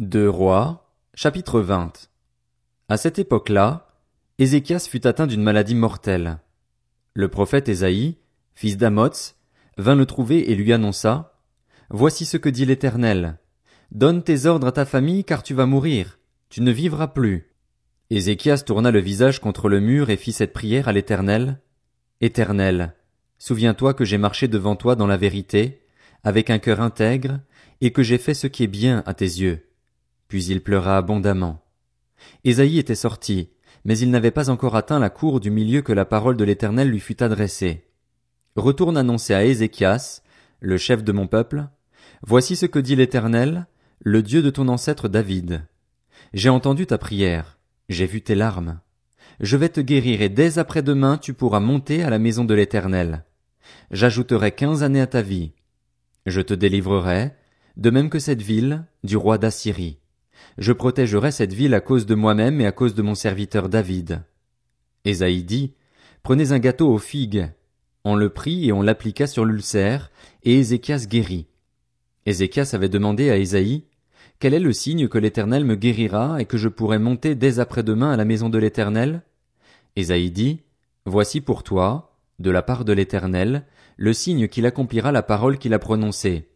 Deux 0.00 0.28
Rois, 0.28 0.90
chapitre 1.14 1.60
20 1.60 2.10
À 2.88 2.96
cette 2.96 3.20
époque-là, 3.20 3.94
Ézéchias 4.40 4.88
fut 4.90 5.06
atteint 5.06 5.28
d'une 5.28 5.44
maladie 5.44 5.76
mortelle. 5.76 6.40
Le 7.14 7.28
prophète 7.28 7.68
Ésaïe, 7.68 8.16
fils 8.56 8.76
d'Amoz, 8.76 9.36
vint 9.78 9.94
le 9.94 10.04
trouver 10.04 10.50
et 10.50 10.56
lui 10.56 10.72
annonça, 10.72 11.38
Voici 11.90 12.24
ce 12.24 12.36
que 12.36 12.48
dit 12.48 12.66
l'Éternel. 12.66 13.38
Donne 13.92 14.24
tes 14.24 14.46
ordres 14.46 14.66
à 14.66 14.72
ta 14.72 14.84
famille 14.84 15.22
car 15.22 15.44
tu 15.44 15.54
vas 15.54 15.64
mourir. 15.64 16.18
Tu 16.48 16.60
ne 16.60 16.72
vivras 16.72 17.06
plus. 17.06 17.52
Ézéchias 18.10 18.64
tourna 18.66 18.90
le 18.90 18.98
visage 18.98 19.38
contre 19.38 19.68
le 19.68 19.78
mur 19.78 20.10
et 20.10 20.16
fit 20.16 20.32
cette 20.32 20.52
prière 20.52 20.88
à 20.88 20.92
l'Éternel. 20.92 21.60
Éternel, 22.20 22.96
souviens-toi 23.38 23.94
que 23.94 24.04
j'ai 24.04 24.18
marché 24.18 24.48
devant 24.48 24.74
toi 24.74 24.96
dans 24.96 25.06
la 25.06 25.16
vérité, 25.16 25.82
avec 26.24 26.50
un 26.50 26.58
cœur 26.58 26.80
intègre, 26.80 27.38
et 27.80 27.92
que 27.92 28.02
j'ai 28.02 28.18
fait 28.18 28.34
ce 28.34 28.48
qui 28.48 28.64
est 28.64 28.66
bien 28.66 29.04
à 29.06 29.14
tes 29.14 29.24
yeux. 29.24 29.64
Puis 30.34 30.46
il 30.46 30.64
pleura 30.64 30.96
abondamment. 30.96 31.62
Ésaïe 32.42 32.80
était 32.80 32.96
sorti, 32.96 33.50
mais 33.84 33.96
il 33.96 34.10
n'avait 34.10 34.32
pas 34.32 34.50
encore 34.50 34.74
atteint 34.74 34.98
la 34.98 35.08
cour 35.08 35.38
du 35.38 35.52
milieu 35.52 35.80
que 35.80 35.92
la 35.92 36.04
parole 36.04 36.36
de 36.36 36.42
l'Éternel 36.42 36.90
lui 36.90 36.98
fut 36.98 37.22
adressée. 37.22 37.86
Retourne 38.56 38.96
annoncer 38.96 39.32
à 39.32 39.44
Ézéchias, 39.44 40.22
le 40.58 40.76
chef 40.76 41.04
de 41.04 41.12
mon 41.12 41.28
peuple, 41.28 41.68
Voici 42.26 42.56
ce 42.56 42.66
que 42.66 42.80
dit 42.80 42.96
l'Éternel, 42.96 43.68
le 44.00 44.24
Dieu 44.24 44.42
de 44.42 44.50
ton 44.50 44.66
ancêtre 44.66 45.06
David. 45.06 45.68
J'ai 46.32 46.48
entendu 46.48 46.84
ta 46.84 46.98
prière, 46.98 47.56
j'ai 47.88 48.06
vu 48.06 48.20
tes 48.20 48.34
larmes. 48.34 48.80
Je 49.38 49.56
vais 49.56 49.68
te 49.68 49.80
guérir 49.80 50.20
et 50.20 50.30
dès 50.30 50.58
après-demain 50.58 51.16
tu 51.16 51.32
pourras 51.32 51.60
monter 51.60 52.02
à 52.02 52.10
la 52.10 52.18
maison 52.18 52.44
de 52.44 52.54
l'Éternel. 52.54 53.24
J'ajouterai 53.92 54.50
quinze 54.50 54.82
années 54.82 55.00
à 55.00 55.06
ta 55.06 55.22
vie. 55.22 55.52
Je 56.26 56.40
te 56.40 56.54
délivrerai, 56.54 57.36
de 57.76 57.90
même 57.90 58.10
que 58.10 58.18
cette 58.18 58.42
ville, 58.42 58.84
du 59.04 59.16
roi 59.16 59.38
d'Assyrie. 59.38 60.00
Je 60.58 60.72
protégerai 60.72 61.32
cette 61.32 61.52
ville 61.52 61.74
à 61.74 61.80
cause 61.80 62.06
de 62.06 62.14
moi-même 62.14 62.60
et 62.60 62.66
à 62.66 62.72
cause 62.72 62.94
de 62.94 63.02
mon 63.02 63.14
serviteur 63.14 63.68
David. 63.68 64.22
Ésaïe 65.04 65.44
dit, 65.44 65.74
Prenez 66.22 66.52
un 66.52 66.58
gâteau 66.58 66.92
aux 66.92 66.98
figues. 66.98 67.50
On 68.04 68.14
le 68.16 68.30
prit 68.30 68.68
et 68.68 68.72
on 68.72 68.82
l'appliqua 68.82 69.26
sur 69.26 69.44
l'ulcère, 69.44 70.10
et 70.42 70.58
Ézéchias 70.58 71.06
guérit. 71.06 71.46
Ézéchias 72.26 72.70
avait 72.72 72.88
demandé 72.88 73.30
à 73.30 73.36
Ésaïe, 73.36 73.84
Quel 74.38 74.54
est 74.54 74.60
le 74.60 74.72
signe 74.72 75.08
que 75.08 75.18
l'Éternel 75.18 75.64
me 75.64 75.76
guérira 75.76 76.40
et 76.40 76.46
que 76.46 76.56
je 76.56 76.68
pourrai 76.68 76.98
monter 76.98 77.34
dès 77.34 77.58
après-demain 77.58 78.10
à 78.12 78.16
la 78.16 78.24
maison 78.24 78.48
de 78.48 78.58
l'Éternel? 78.58 79.22
Ésaïe 79.96 80.30
dit, 80.30 80.62
Voici 81.06 81.40
pour 81.40 81.62
toi, 81.62 82.16
de 82.38 82.50
la 82.50 82.62
part 82.62 82.84
de 82.84 82.92
l'Éternel, 82.92 83.66
le 83.96 84.12
signe 84.12 84.48
qu'il 84.48 84.66
accomplira 84.66 85.12
la 85.12 85.22
parole 85.22 85.58
qu'il 85.58 85.74
a 85.74 85.78
prononcée. 85.78 86.48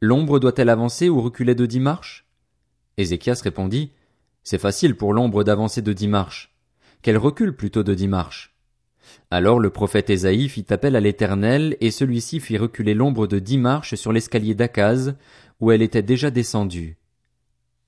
L'ombre 0.00 0.38
doit-elle 0.38 0.68
avancer 0.68 1.08
ou 1.08 1.20
reculer 1.20 1.54
de 1.54 1.66
dix 1.66 1.80
marches? 1.80 2.29
Ézéchias 3.00 3.40
répondit, 3.42 3.92
C'est 4.42 4.58
facile 4.58 4.94
pour 4.94 5.12
l'ombre 5.12 5.42
d'avancer 5.42 5.82
de 5.82 5.92
dix 5.92 6.08
marches. 6.08 6.54
Qu'elle 7.02 7.18
recule 7.18 7.56
plutôt 7.56 7.82
de 7.82 7.94
dix 7.94 8.08
marches. 8.08 8.54
Alors 9.30 9.58
le 9.58 9.70
prophète 9.70 10.10
Ésaïe 10.10 10.48
fit 10.48 10.66
appel 10.70 10.96
à 10.96 11.00
l'Éternel, 11.00 11.76
et 11.80 11.90
celui-ci 11.90 12.40
fit 12.40 12.58
reculer 12.58 12.94
l'ombre 12.94 13.26
de 13.26 13.38
dix 13.38 13.58
marches 13.58 13.94
sur 13.94 14.12
l'escalier 14.12 14.54
d'Akaz, 14.54 15.14
où 15.60 15.72
elle 15.72 15.82
était 15.82 16.02
déjà 16.02 16.30
descendue. 16.30 16.98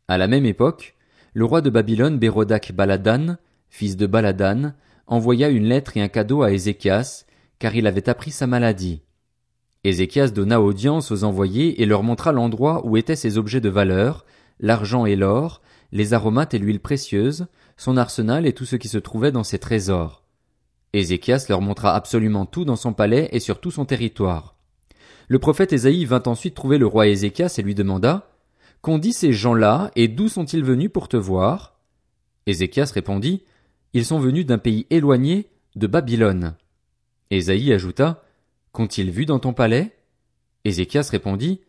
À 0.09 0.19
la 0.19 0.29
même 0.29 0.47
époque, 0.47 0.97
le 1.35 1.45
roi 1.45 1.61
de 1.61 1.71
Babylone 1.71 2.19
Bérodac 2.19 2.73
Baladan, 2.73 3.37
fils 3.69 3.97
de 3.97 4.07
Baladan, 4.07 4.73
envoya 5.07 5.49
une 5.49 5.65
lettre 5.65 5.97
et 5.97 6.03
un 6.03 6.09
cadeau 6.09 6.43
à 6.43 6.53
Ézéchias, 6.53 7.25
car 7.59 7.75
il 7.75 7.87
avait 7.87 8.09
appris 8.09 8.31
sa 8.31 8.47
maladie. 8.47 9.03
Ézéchias 9.85 10.29
donna 10.29 10.61
audience 10.61 11.11
aux 11.11 11.25
envoyés 11.25 11.83
et 11.83 11.87
leur 11.87 12.03
montra 12.03 12.33
l'endroit 12.33 12.87
où 12.87 12.97
étaient 12.97 13.17
ses 13.17 13.37
objets 13.37 13.61
de 13.61 13.69
valeur, 13.69 14.25
l'argent 14.63 15.05
et 15.05 15.17
l'or, 15.17 15.61
les 15.91 16.15
aromates 16.15 16.55
et 16.55 16.59
l'huile 16.59 16.81
précieuse, 16.81 17.47
son 17.77 17.99
arsenal 17.99 18.47
et 18.47 18.55
tout 18.55 18.65
ce 18.65 18.77
qui 18.77 18.89
se 18.89 18.99
trouvait 18.99 19.33
dans 19.33 19.45
ses 19.45 19.59
trésors. 19.59 20.23
Ézéchias 20.95 21.47
leur 21.49 21.61
montra 21.61 21.95
absolument 21.95 22.47
tout 22.47 22.65
dans 22.65 22.77
son 22.77 22.93
palais 22.93 23.29
et 23.33 23.41
sur 23.41 23.61
tout 23.61 23.71
son 23.71 23.85
territoire. 23.85 24.55
Le 25.29 25.39
prophète 25.39 25.73
Ésaïe 25.73 26.05
vint 26.05 26.23
ensuite 26.27 26.55
trouver 26.55 26.79
le 26.79 26.87
roi 26.87 27.09
Ézéchias 27.09 27.55
et 27.59 27.63
lui 27.63 27.75
demanda, 27.75 28.29
Qu'ont 28.81 28.99
dit 28.99 29.13
ces 29.13 29.33
gens-là 29.33 29.91
et 29.95 30.09
d'où 30.09 30.29
sont-ils 30.29 30.65
venus 30.65 30.91
pour 30.93 31.09
te 31.09 31.17
voir? 31.17 31.79
Ézéchias 32.47 32.91
répondit, 32.93 33.45
Ils 33.93 34.05
sont 34.05 34.19
venus 34.19 34.45
d'un 34.45 34.59
pays 34.59 34.87
éloigné, 34.91 35.51
de 35.77 35.87
Babylone. 35.87 36.55
Ésaïe 37.31 37.73
ajouta, 37.73 38.25
Qu'ont-ils 38.73 39.11
vu 39.11 39.25
dans 39.25 39.39
ton 39.39 39.53
palais? 39.53 39.97
Ézéchias 40.65 41.09
répondit, 41.11 41.61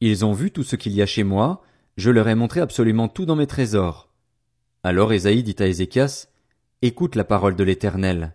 Ils 0.00 0.24
ont 0.24 0.32
vu 0.32 0.50
tout 0.50 0.62
ce 0.62 0.76
qu'il 0.76 0.92
y 0.92 1.02
a 1.02 1.06
chez 1.06 1.24
moi, 1.24 1.62
je 1.96 2.10
leur 2.10 2.28
ai 2.28 2.34
montré 2.34 2.60
absolument 2.60 3.08
tout 3.08 3.26
dans 3.26 3.36
mes 3.36 3.46
trésors. 3.46 4.08
Alors 4.82 5.12
Ésaïe 5.12 5.42
dit 5.42 5.56
à 5.58 5.66
Ézéchias, 5.66 6.28
Écoute 6.82 7.14
la 7.14 7.24
parole 7.24 7.56
de 7.56 7.64
l'Éternel. 7.64 8.34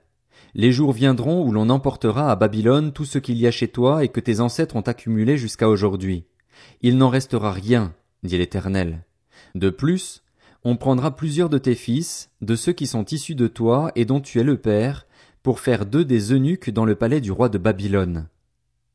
Les 0.56 0.72
jours 0.72 0.94
viendront 0.94 1.46
où 1.46 1.52
l'on 1.52 1.70
emportera 1.70 2.32
à 2.32 2.36
Babylone 2.36 2.94
tout 2.94 3.06
ce 3.06 3.20
qu'il 3.20 3.38
y 3.38 3.46
a 3.46 3.52
chez 3.52 3.68
toi 3.68 4.04
et 4.04 4.08
que 4.08 4.20
tes 4.20 4.40
ancêtres 4.40 4.76
ont 4.76 4.82
accumulé 4.82 5.38
jusqu'à 5.38 5.70
aujourd'hui. 5.70 6.26
Il 6.82 6.98
n'en 6.98 7.10
restera 7.10 7.52
rien, 7.52 7.94
dit 8.24 8.38
l'Éternel. 8.38 9.04
De 9.56 9.70
plus, 9.70 10.24
on 10.64 10.76
prendra 10.76 11.16
plusieurs 11.16 11.50
de 11.50 11.58
tes 11.58 11.76
fils, 11.76 12.32
de 12.42 12.56
ceux 12.56 12.74
qui 12.74 12.88
sont 12.88 13.06
issus 13.06 13.36
de 13.36 13.48
toi 13.48 13.92
et 13.96 14.06
dont 14.06 14.20
tu 14.20 14.40
es 14.40 14.44
le 14.44 14.58
père, 14.58 15.06
pour 15.44 15.60
faire 15.60 15.86
d'eux 15.86 16.06
des 16.06 16.34
eunuques 16.34 16.70
dans 16.70 16.86
le 16.86 16.96
palais 16.96 17.22
du 17.22 17.32
roi 17.32 17.50
de 17.50 17.58
Babylone. 17.58 18.28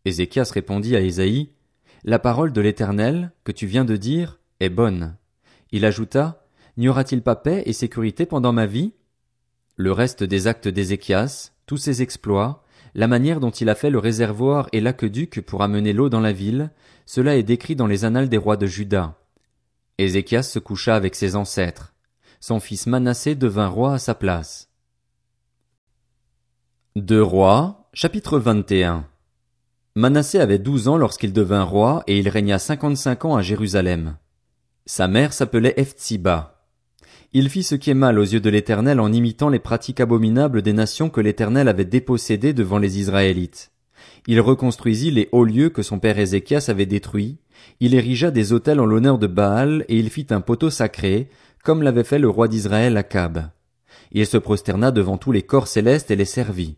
Ézéchias 0.04 0.50
répondit 0.52 0.96
à 0.96 1.00
Ésaïe, 1.00 1.50
La 2.04 2.18
parole 2.18 2.52
de 2.52 2.60
l'Éternel, 2.60 3.32
que 3.44 3.52
tu 3.52 3.66
viens 3.66 3.84
de 3.84 3.96
dire, 3.96 4.38
est 4.60 4.68
bonne. 4.68 5.16
Il 5.72 5.84
ajouta, 5.84 6.44
N'y 6.76 6.88
aura-t-il 6.88 7.22
pas 7.22 7.36
paix 7.36 7.62
et 7.66 7.72
sécurité 7.72 8.26
pendant 8.26 8.52
ma 8.52 8.66
vie? 8.66 8.92
Le 9.76 9.92
reste 9.92 10.24
des 10.24 10.46
actes 10.46 10.68
d'Ézéchias, 10.68 11.52
tous 11.66 11.76
ses 11.76 12.02
exploits, 12.02 12.64
la 12.94 13.06
manière 13.06 13.40
dont 13.40 13.50
il 13.50 13.68
a 13.68 13.74
fait 13.74 13.90
le 13.90 13.98
réservoir 13.98 14.68
et 14.72 14.80
l'aqueduc 14.80 15.40
pour 15.40 15.62
amener 15.62 15.92
l'eau 15.92 16.08
dans 16.08 16.20
la 16.20 16.32
ville, 16.32 16.70
cela 17.06 17.36
est 17.36 17.42
décrit 17.42 17.76
dans 17.76 17.86
les 17.86 18.04
annales 18.04 18.28
des 18.28 18.38
rois 18.38 18.56
de 18.56 18.66
Juda. 18.66 19.18
Ézéchias 19.98 20.42
se 20.42 20.58
coucha 20.58 20.96
avec 20.96 21.14
ses 21.14 21.36
ancêtres. 21.36 21.94
Son 22.40 22.60
fils 22.60 22.86
Manassé 22.86 23.34
devint 23.34 23.68
roi 23.68 23.94
à 23.94 23.98
sa 23.98 24.14
place. 24.14 24.70
Deux 26.96 27.22
rois, 27.22 27.88
chapitre 27.92 28.38
21 28.38 29.06
Manassé 29.94 30.40
avait 30.40 30.58
douze 30.58 30.88
ans 30.88 30.96
lorsqu'il 30.96 31.32
devint 31.32 31.62
roi 31.62 32.02
et 32.08 32.18
il 32.18 32.28
régna 32.28 32.58
cinquante-cinq 32.58 33.24
ans 33.24 33.36
à 33.36 33.42
Jérusalem. 33.42 34.16
Sa 34.86 35.08
mère 35.08 35.32
s'appelait 35.32 35.72
Ephtsiba. 35.78 36.62
Il 37.32 37.48
fit 37.48 37.62
ce 37.62 37.74
qui 37.74 37.88
est 37.88 37.94
mal 37.94 38.18
aux 38.18 38.24
yeux 38.24 38.40
de 38.40 38.50
l'Éternel 38.50 39.00
en 39.00 39.10
imitant 39.10 39.48
les 39.48 39.58
pratiques 39.58 40.00
abominables 40.00 40.60
des 40.60 40.74
nations 40.74 41.08
que 41.08 41.22
l'Éternel 41.22 41.68
avait 41.68 41.86
dépossédées 41.86 42.52
devant 42.52 42.76
les 42.76 42.98
Israélites. 42.98 43.72
Il 44.26 44.42
reconstruisit 44.42 45.10
les 45.10 45.30
hauts 45.32 45.44
lieux 45.44 45.70
que 45.70 45.82
son 45.82 45.98
père 45.98 46.18
Ézéchias 46.18 46.66
avait 46.68 46.84
détruits, 46.84 47.38
il 47.80 47.94
érigea 47.94 48.30
des 48.30 48.52
autels 48.52 48.78
en 48.78 48.84
l'honneur 48.84 49.18
de 49.18 49.26
Baal 49.26 49.86
et 49.88 49.98
il 49.98 50.10
fit 50.10 50.26
un 50.30 50.42
poteau 50.42 50.68
sacré, 50.68 51.30
comme 51.62 51.82
l'avait 51.82 52.04
fait 52.04 52.18
le 52.18 52.28
roi 52.28 52.46
d'Israël 52.46 52.98
Akab. 52.98 53.48
Il 54.12 54.26
se 54.26 54.36
prosterna 54.36 54.90
devant 54.90 55.16
tous 55.16 55.32
les 55.32 55.42
corps 55.42 55.66
célestes 55.66 56.10
et 56.10 56.16
les 56.16 56.26
servit. 56.26 56.76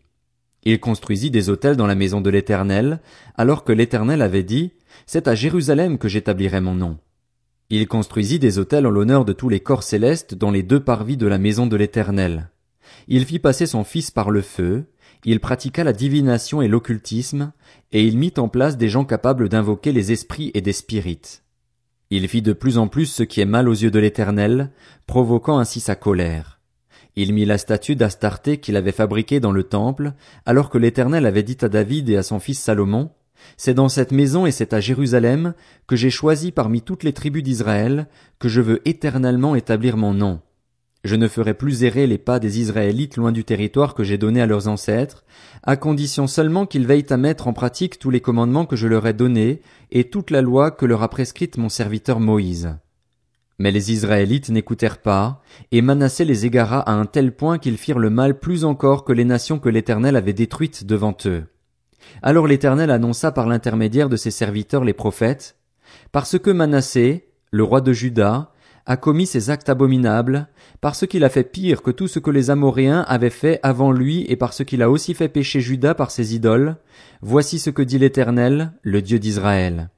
Il 0.63 0.79
construisit 0.79 1.29
des 1.29 1.49
autels 1.49 1.75
dans 1.75 1.87
la 1.87 1.95
maison 1.95 2.21
de 2.21 2.29
l'Éternel, 2.29 3.01
alors 3.35 3.65
que 3.65 3.73
l'Éternel 3.73 4.21
avait 4.21 4.43
dit, 4.43 4.71
C'est 5.05 5.27
à 5.27 5.35
Jérusalem 5.35 5.97
que 5.97 6.07
j'établirai 6.07 6.61
mon 6.61 6.73
nom. 6.73 6.97
Il 7.69 7.87
construisit 7.87 8.39
des 8.39 8.59
autels 8.59 8.87
en 8.87 8.91
l'honneur 8.91 9.25
de 9.25 9.33
tous 9.33 9.49
les 9.49 9.59
corps 9.59 9.83
célestes 9.83 10.35
dans 10.35 10.51
les 10.51 10.63
deux 10.63 10.79
parvis 10.79 11.17
de 11.17 11.27
la 11.27 11.37
maison 11.37 11.67
de 11.67 11.75
l'Éternel. 11.75 12.49
Il 13.09 13.25
fit 13.25 13.39
passer 13.39 13.65
son 13.65 13.83
fils 13.83 14.09
par 14.09 14.31
le 14.31 14.41
feu, 14.41 14.85
il 15.25 15.41
pratiqua 15.41 15.83
la 15.83 15.91
divination 15.91 16.61
et 16.61 16.69
l'occultisme, 16.69 17.51
et 17.91 18.05
il 18.05 18.17
mit 18.17 18.33
en 18.37 18.47
place 18.47 18.77
des 18.77 18.87
gens 18.87 19.03
capables 19.03 19.49
d'invoquer 19.49 19.91
les 19.91 20.13
esprits 20.13 20.51
et 20.53 20.61
des 20.61 20.71
spirites. 20.71 21.43
Il 22.09 22.29
fit 22.29 22.41
de 22.41 22.53
plus 22.53 22.77
en 22.77 22.87
plus 22.87 23.07
ce 23.07 23.23
qui 23.23 23.41
est 23.41 23.45
mal 23.45 23.67
aux 23.67 23.73
yeux 23.73 23.91
de 23.91 23.99
l'Éternel, 23.99 24.71
provoquant 25.05 25.57
ainsi 25.57 25.81
sa 25.81 25.95
colère. 25.95 26.61
Il 27.17 27.33
mit 27.33 27.45
la 27.45 27.57
statue 27.57 27.97
d'Astarté 27.97 28.59
qu'il 28.59 28.77
avait 28.77 28.93
fabriquée 28.93 29.41
dans 29.41 29.51
le 29.51 29.63
temple, 29.63 30.13
alors 30.45 30.69
que 30.69 30.77
l'Éternel 30.77 31.25
avait 31.25 31.43
dit 31.43 31.57
à 31.61 31.67
David 31.67 32.09
et 32.09 32.15
à 32.15 32.23
son 32.23 32.39
fils 32.39 32.59
Salomon, 32.59 33.11
c'est 33.57 33.73
dans 33.73 33.89
cette 33.89 34.11
maison 34.11 34.45
et 34.45 34.51
c'est 34.51 34.73
à 34.73 34.79
Jérusalem 34.79 35.53
que 35.87 35.95
j'ai 35.95 36.09
choisi 36.09 36.51
parmi 36.51 36.81
toutes 36.81 37.03
les 37.03 37.13
tribus 37.13 37.43
d'Israël 37.43 38.07
que 38.39 38.49
je 38.49 38.61
veux 38.61 38.87
éternellement 38.87 39.55
établir 39.55 39.97
mon 39.97 40.13
nom. 40.13 40.41
Je 41.03 41.15
ne 41.15 41.27
ferai 41.27 41.53
plus 41.53 41.83
errer 41.83 42.05
les 42.05 42.17
pas 42.17 42.39
des 42.39 42.59
Israélites 42.59 43.15
loin 43.15 43.31
du 43.31 43.43
territoire 43.43 43.93
que 43.93 44.03
j'ai 44.03 44.17
donné 44.17 44.41
à 44.41 44.45
leurs 44.45 44.67
ancêtres, 44.67 45.23
à 45.63 45.77
condition 45.77 46.27
seulement 46.27 46.65
qu'ils 46.65 46.87
veillent 46.87 47.05
à 47.11 47.17
mettre 47.17 47.47
en 47.47 47.53
pratique 47.53 47.99
tous 47.99 48.09
les 48.09 48.19
commandements 48.19 48.65
que 48.65 48.75
je 48.75 48.87
leur 48.87 49.07
ai 49.07 49.13
donnés 49.13 49.61
et 49.91 50.09
toute 50.09 50.31
la 50.31 50.41
loi 50.41 50.71
que 50.71 50.85
leur 50.85 51.03
a 51.03 51.09
prescrite 51.09 51.57
mon 51.57 51.69
serviteur 51.69 52.19
Moïse. 52.19 52.75
Mais 53.59 53.71
les 53.71 53.91
Israélites 53.91 54.49
n'écoutèrent 54.49 55.01
pas, 55.01 55.41
et 55.71 55.81
Manassé 55.81 56.25
les 56.25 56.45
égara 56.45 56.79
à 56.79 56.93
un 56.93 57.05
tel 57.05 57.35
point 57.35 57.57
qu'ils 57.57 57.77
firent 57.77 57.99
le 57.99 58.09
mal 58.09 58.37
plus 58.39 58.65
encore 58.65 59.03
que 59.03 59.13
les 59.13 59.25
nations 59.25 59.59
que 59.59 59.69
l'Éternel 59.69 60.15
avait 60.15 60.33
détruites 60.33 60.85
devant 60.85 61.15
eux. 61.25 61.45
Alors 62.21 62.47
l'Éternel 62.47 62.91
annonça 62.91 63.31
par 63.31 63.47
l'intermédiaire 63.47 64.09
de 64.09 64.17
ses 64.17 64.31
serviteurs 64.31 64.83
les 64.83 64.93
prophètes, 64.93 65.55
Parce 66.11 66.37
que 66.37 66.51
Manassé, 66.51 67.29
le 67.51 67.63
roi 67.63 67.81
de 67.81 67.93
Juda, 67.93 68.51
a 68.85 68.97
commis 68.97 69.25
ces 69.25 69.49
actes 69.49 69.69
abominables, 69.69 70.47
parce 70.79 71.05
qu'il 71.05 71.23
a 71.25 71.29
fait 71.29 71.43
pire 71.43 71.81
que 71.81 71.91
tout 71.91 72.07
ce 72.07 72.19
que 72.19 72.31
les 72.31 72.49
Amoréens 72.49 73.03
avaient 73.07 73.29
fait 73.29 73.59
avant 73.61 73.91
lui 73.91 74.25
et 74.29 74.37
parce 74.37 74.63
qu'il 74.63 74.81
a 74.81 74.89
aussi 74.89 75.13
fait 75.13 75.27
pécher 75.27 75.59
Juda 75.59 75.93
par 75.93 76.09
ses 76.09 76.35
idoles, 76.35 76.77
voici 77.21 77.59
ce 77.59 77.69
que 77.69 77.81
dit 77.81 77.99
l'Éternel, 77.99 78.71
le 78.81 79.01
Dieu 79.01 79.19
d'Israël. 79.19 79.89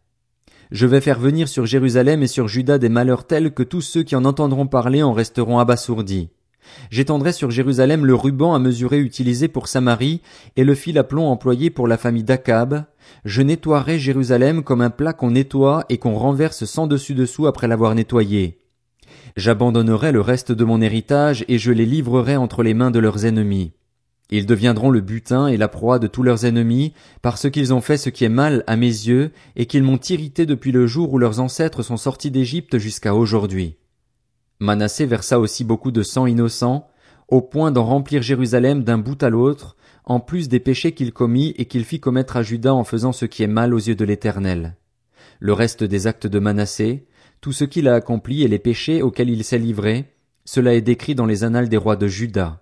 Je 0.72 0.88
vais 0.88 1.02
faire 1.02 1.20
venir 1.20 1.48
sur 1.48 1.66
Jérusalem 1.66 2.24
et 2.24 2.28
sur 2.28 2.48
Juda 2.48 2.78
des 2.78 2.90
malheurs 2.90 3.26
tels 3.26 3.54
que 3.54 3.64
tous 3.64 3.82
ceux 3.82 4.04
qui 4.04 4.16
en 4.16 4.26
entendront 4.26 4.68
parler 4.68 5.04
en 5.04 5.14
resteront 5.14 5.60
abasourdis. 5.60 6.30
J'étendrai 6.92 7.32
sur 7.34 7.52
Jérusalem 7.52 8.06
le 8.06 8.16
ruban 8.16 8.54
à 8.54 8.60
mesurer 8.60 9.00
utilisé 9.00 9.48
pour 9.48 9.68
Samarie 9.68 10.22
et 10.56 10.64
le 10.64 10.76
fil 10.76 10.98
à 10.98 11.04
plomb 11.04 11.28
employé 11.28 11.70
pour 11.70 11.88
la 11.88 11.98
famille 11.98 12.24
d'Akab. 12.24 12.84
Je 13.26 13.42
nettoierai 13.42 14.00
Jérusalem 14.00 14.64
comme 14.64 14.82
un 14.82 14.90
plat 14.90 15.14
qu'on 15.14 15.32
nettoie 15.32 15.86
et 15.90 15.98
qu'on 15.98 16.16
renverse 16.16 16.66
sans 16.66 16.88
dessus 16.88 17.16
dessous 17.16 17.48
après 17.48 17.68
l'avoir 17.68 17.96
nettoyé. 17.96 18.60
J'abandonnerai 19.38 20.12
le 20.12 20.22
reste 20.22 20.52
de 20.52 20.64
mon 20.64 20.82
héritage 20.82 21.46
et 21.48 21.58
je 21.58 21.72
les 21.72 21.86
livrerai 21.86 22.36
entre 22.36 22.64
les 22.64 22.74
mains 22.74 22.92
de 22.92 23.00
leurs 23.00 23.26
ennemis. 23.26 23.74
Ils 24.32 24.46
deviendront 24.46 24.92
le 24.92 25.02
butin 25.02 25.48
et 25.48 25.58
la 25.58 25.68
proie 25.68 25.98
de 25.98 26.06
tous 26.06 26.22
leurs 26.22 26.46
ennemis, 26.46 26.94
parce 27.24 27.50
qu'ils 27.50 27.74
ont 27.74 27.82
fait 27.82 27.98
ce 27.98 28.12
qui 28.12 28.26
est 28.26 28.30
mal 28.30 28.64
à 28.68 28.76
mes 28.76 28.86
yeux, 28.86 29.32
et 29.56 29.66
qu'ils 29.66 29.84
m'ont 29.84 30.00
irrité 30.10 30.46
depuis 30.46 30.72
le 30.72 30.86
jour 30.86 31.12
où 31.14 31.18
leurs 31.18 31.40
ancêtres 31.40 31.82
sont 31.82 31.98
sortis 31.98 32.30
d'Égypte 32.30 32.78
jusqu'à 32.78 33.16
aujourd'hui. 33.16 33.78
Manassé 34.62 35.06
versa 35.06 35.40
aussi 35.40 35.64
beaucoup 35.64 35.92
de 35.92 36.04
sang 36.04 36.26
innocent, 36.26 36.90
au 37.30 37.42
point 37.42 37.72
d'en 37.72 37.86
remplir 37.86 38.22
Jérusalem 38.22 38.84
d'un 38.84 38.98
bout 38.98 39.22
à 39.24 39.30
l'autre, 39.30 39.78
en 40.04 40.20
plus 40.20 40.50
des 40.50 40.60
péchés 40.60 40.92
qu'il 40.92 41.14
commit 41.14 41.54
et 41.58 41.66
qu'il 41.66 41.86
fit 41.86 42.02
commettre 42.02 42.36
à 42.36 42.44
Judas 42.44 42.74
en 42.74 42.84
faisant 42.84 43.14
ce 43.14 43.26
qui 43.26 43.44
est 43.44 43.48
mal 43.48 43.74
aux 43.74 43.80
yeux 43.80 43.96
de 43.96 44.04
l'Éternel. 44.04 44.76
Le 45.40 45.54
reste 45.54 45.84
des 45.86 46.08
actes 46.08 46.28
de 46.28 46.40
Manassé, 46.40 47.08
tout 47.40 47.54
ce 47.54 47.64
qu'il 47.64 47.88
a 47.88 47.96
accompli 47.96 48.44
et 48.44 48.50
les 48.50 48.60
péchés 48.60 49.02
auxquels 49.02 49.30
il 49.30 49.46
s'est 49.46 49.60
livré, 49.60 50.14
cela 50.44 50.74
est 50.74 50.82
décrit 50.82 51.16
dans 51.16 51.26
les 51.26 51.46
annales 51.46 51.70
des 51.70 51.78
rois 51.78 51.96
de 51.96 52.08
Juda. 52.08 52.62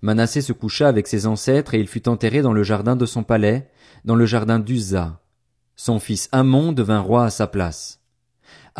Manassé 0.00 0.40
se 0.40 0.54
coucha 0.54 0.88
avec 0.88 1.06
ses 1.06 1.26
ancêtres 1.26 1.74
et 1.74 1.80
il 1.80 1.88
fut 1.88 2.08
enterré 2.08 2.40
dans 2.40 2.54
le 2.54 2.62
jardin 2.62 2.96
de 2.96 3.06
son 3.06 3.22
palais, 3.22 3.68
dans 4.04 4.14
le 4.14 4.24
jardin 4.24 4.58
d'Uza. 4.58 5.20
Son 5.76 5.98
fils 5.98 6.28
Amon 6.32 6.72
devint 6.72 7.00
roi 7.00 7.24
à 7.26 7.30
sa 7.30 7.46
place. 7.46 7.97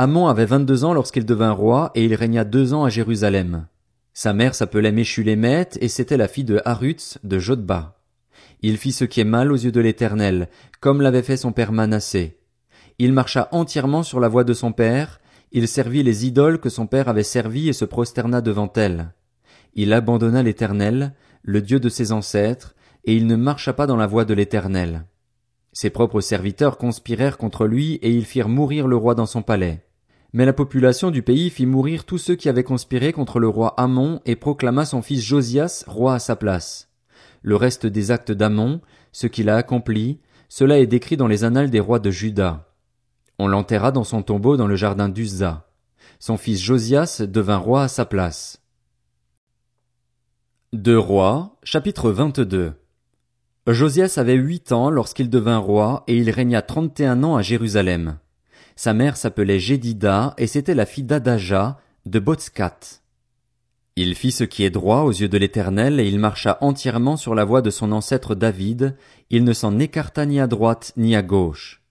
Amon 0.01 0.29
avait 0.29 0.47
vingt-deux 0.47 0.85
ans 0.85 0.95
lorsqu'il 0.95 1.27
devint 1.27 1.51
roi 1.51 1.91
et 1.97 2.05
il 2.05 2.15
régna 2.15 2.45
deux 2.45 2.73
ans 2.73 2.85
à 2.85 2.89
Jérusalem. 2.89 3.67
Sa 4.15 4.33
mère 4.33 4.55
s'appelait 4.55 4.93
Méchulémeth 4.93 5.77
et 5.81 5.89
c'était 5.89 6.17
la 6.17 6.29
fille 6.29 6.45
de 6.45 6.63
Harutz 6.65 7.19
de 7.25 7.41
Jodba. 7.41 7.99
Il 8.63 8.77
fit 8.77 8.93
ce 8.93 9.05
qui 9.05 9.21
est 9.21 9.25
mal 9.25 9.51
aux 9.51 9.57
yeux 9.57 9.73
de 9.73 9.81
l'Éternel, 9.81 10.51
comme 10.79 11.03
l'avait 11.03 11.25
fait 11.25 11.37
son 11.37 11.51
père 11.51 11.73
Manassé. 11.73 12.39
Il 13.01 13.13
marcha 13.13 13.49
entièrement 13.51 14.05
sur 14.05 14.21
la 14.21 14.29
voie 14.29 14.45
de 14.45 14.53
son 14.53 14.71
père, 14.71 15.19
il 15.51 15.67
servit 15.67 16.05
les 16.05 16.27
idoles 16.27 16.61
que 16.61 16.71
son 16.71 16.87
père 16.87 17.09
avait 17.09 17.25
servies 17.25 17.69
et 17.69 17.73
se 17.73 17.85
prosterna 17.85 18.41
devant 18.41 18.73
elles. 18.77 19.13
Il 19.75 19.93
abandonna 19.93 20.45
l'Éternel, 20.45 21.13
le 21.43 21.61
Dieu 21.61 21.81
de 21.81 21.89
ses 21.89 22.13
ancêtres, 22.13 22.77
et 23.05 23.17
il 23.17 23.27
ne 23.27 23.35
marcha 23.35 23.73
pas 23.73 23.89
dans 23.89 23.97
la 23.97 24.07
voie 24.07 24.25
de 24.25 24.35
l'Éternel. 24.35 25.07
Ses 25.73 25.91
propres 25.91 26.21
serviteurs 26.21 26.79
conspirèrent 26.79 27.37
contre 27.37 27.67
lui 27.67 27.95
et 27.95 28.13
ils 28.13 28.27
firent 28.27 28.49
mourir 28.49 28.87
le 28.87 28.95
roi 28.95 29.17
dans 29.17 29.27
son 29.27 29.43
palais. 29.43 29.85
Mais 30.33 30.45
la 30.45 30.53
population 30.53 31.11
du 31.11 31.23
pays 31.23 31.49
fit 31.49 31.65
mourir 31.65 32.05
tous 32.05 32.19
ceux 32.19 32.37
qui 32.37 32.49
avaient 32.49 32.65
conspiré 32.65 33.13
contre 33.13 33.41
le 33.41 33.49
roi 33.49 33.75
Amon 33.81 34.21
et 34.27 34.37
proclama 34.37 34.85
son 34.85 35.01
fils 35.01 35.23
Josias 35.23 35.85
roi 35.87 36.15
à 36.15 36.19
sa 36.19 36.37
place. 36.37 36.91
Le 37.43 37.57
reste 37.57 37.87
des 37.87 38.11
actes 38.11 38.33
d'Amon, 38.33 38.81
ce 39.13 39.27
qu'il 39.27 39.49
a 39.49 39.57
accompli, 39.57 40.21
cela 40.49 40.79
est 40.79 40.87
décrit 40.87 41.17
dans 41.17 41.29
les 41.29 41.45
annales 41.45 41.71
des 41.71 41.81
rois 41.81 41.99
de 41.99 42.11
Juda. 42.11 42.69
On 43.39 43.49
l'enterra 43.49 43.91
dans 43.91 44.05
son 44.05 44.23
tombeau 44.23 44.57
dans 44.57 44.67
le 44.67 44.77
jardin 44.77 45.09
d'Uzza. 45.09 45.71
Son 46.19 46.37
fils 46.37 46.61
Josias 46.61 47.23
devint 47.27 47.57
roi 47.57 47.85
à 47.85 47.89
sa 47.89 48.05
place. 48.05 48.63
De 50.75 50.95
Rois, 50.95 51.57
chapitre 51.63 52.11
22 52.11 52.75
Josias 53.67 54.15
avait 54.17 54.35
huit 54.35 54.73
ans 54.73 54.91
lorsqu'il 54.91 55.31
devint 55.31 55.59
roi 55.59 56.05
et 56.07 56.17
il 56.17 56.29
régna 56.31 56.61
trente 56.61 57.01
et 57.01 57.07
un 57.07 57.23
ans 57.23 57.37
à 57.37 57.43
Jérusalem. 57.43 58.19
Sa 58.79 58.95
mère 58.95 59.17
s'appelait 59.17 59.59
Jédida 59.59 60.35
et 60.39 60.47
c'était 60.47 60.77
la 60.77 60.87
fille 60.87 61.03
d'Adaja, 61.03 61.81
de 62.07 62.21
Botskat. 62.21 62.79
Il 63.97 64.15
fit 64.15 64.31
ce 64.31 64.45
qui 64.45 64.63
est 64.63 64.71
droit 64.71 65.01
aux 65.01 65.11
yeux 65.11 65.29
de 65.29 65.37
l'Éternel 65.37 65.99
et 65.99 66.07
il 66.07 66.21
marcha 66.21 66.59
entièrement 66.61 67.17
sur 67.17 67.35
la 67.35 67.45
voie 67.45 67.61
de 67.61 67.71
son 67.71 67.91
ancêtre 67.91 68.37
David, 68.37 68.97
il 69.31 69.43
ne 69.43 69.53
s'en 69.53 69.81
écarta 69.81 70.27
ni 70.27 70.39
à 70.39 70.47
droite 70.47 70.93
ni 70.97 71.17
à 71.17 71.23
gauche. 71.23 71.83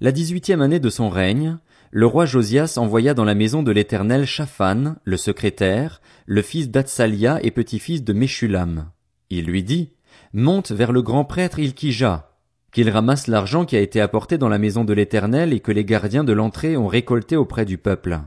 La 0.00 0.12
dix-huitième 0.12 0.62
année 0.62 0.78
de 0.78 0.90
son 0.90 1.08
règne, 1.08 1.58
le 1.90 2.06
roi 2.06 2.24
Josias 2.24 2.74
envoya 2.76 3.14
dans 3.14 3.24
la 3.24 3.34
maison 3.34 3.64
de 3.64 3.72
l'Éternel 3.72 4.24
Shaphan, 4.24 4.94
le 5.02 5.16
secrétaire, 5.16 6.00
le 6.26 6.42
fils 6.42 6.70
d'Atsalia 6.70 7.40
et 7.42 7.50
petit-fils 7.50 8.04
de 8.04 8.12
Meshulam. 8.12 8.92
Il 9.28 9.46
lui 9.46 9.64
dit, 9.64 9.90
Monte 10.32 10.70
vers 10.70 10.92
le 10.92 11.02
grand 11.02 11.24
prêtre 11.24 11.58
Ilkija, 11.58 12.27
qu'il 12.72 12.90
ramasse 12.90 13.26
l'argent 13.26 13.64
qui 13.64 13.76
a 13.76 13.80
été 13.80 14.00
apporté 14.00 14.38
dans 14.38 14.48
la 14.48 14.58
maison 14.58 14.84
de 14.84 14.92
l'Éternel 14.92 15.52
et 15.52 15.60
que 15.60 15.72
les 15.72 15.84
gardiens 15.84 16.24
de 16.24 16.32
l'entrée 16.32 16.76
ont 16.76 16.86
récolté 16.86 17.36
auprès 17.36 17.64
du 17.64 17.78
peuple. 17.78 18.20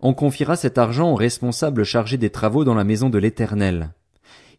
On 0.00 0.14
confiera 0.14 0.56
cet 0.56 0.78
argent 0.78 1.10
aux 1.10 1.16
responsables 1.16 1.84
chargés 1.84 2.18
des 2.18 2.30
travaux 2.30 2.64
dans 2.64 2.74
la 2.74 2.84
maison 2.84 3.08
de 3.08 3.18
l'Éternel. 3.18 3.90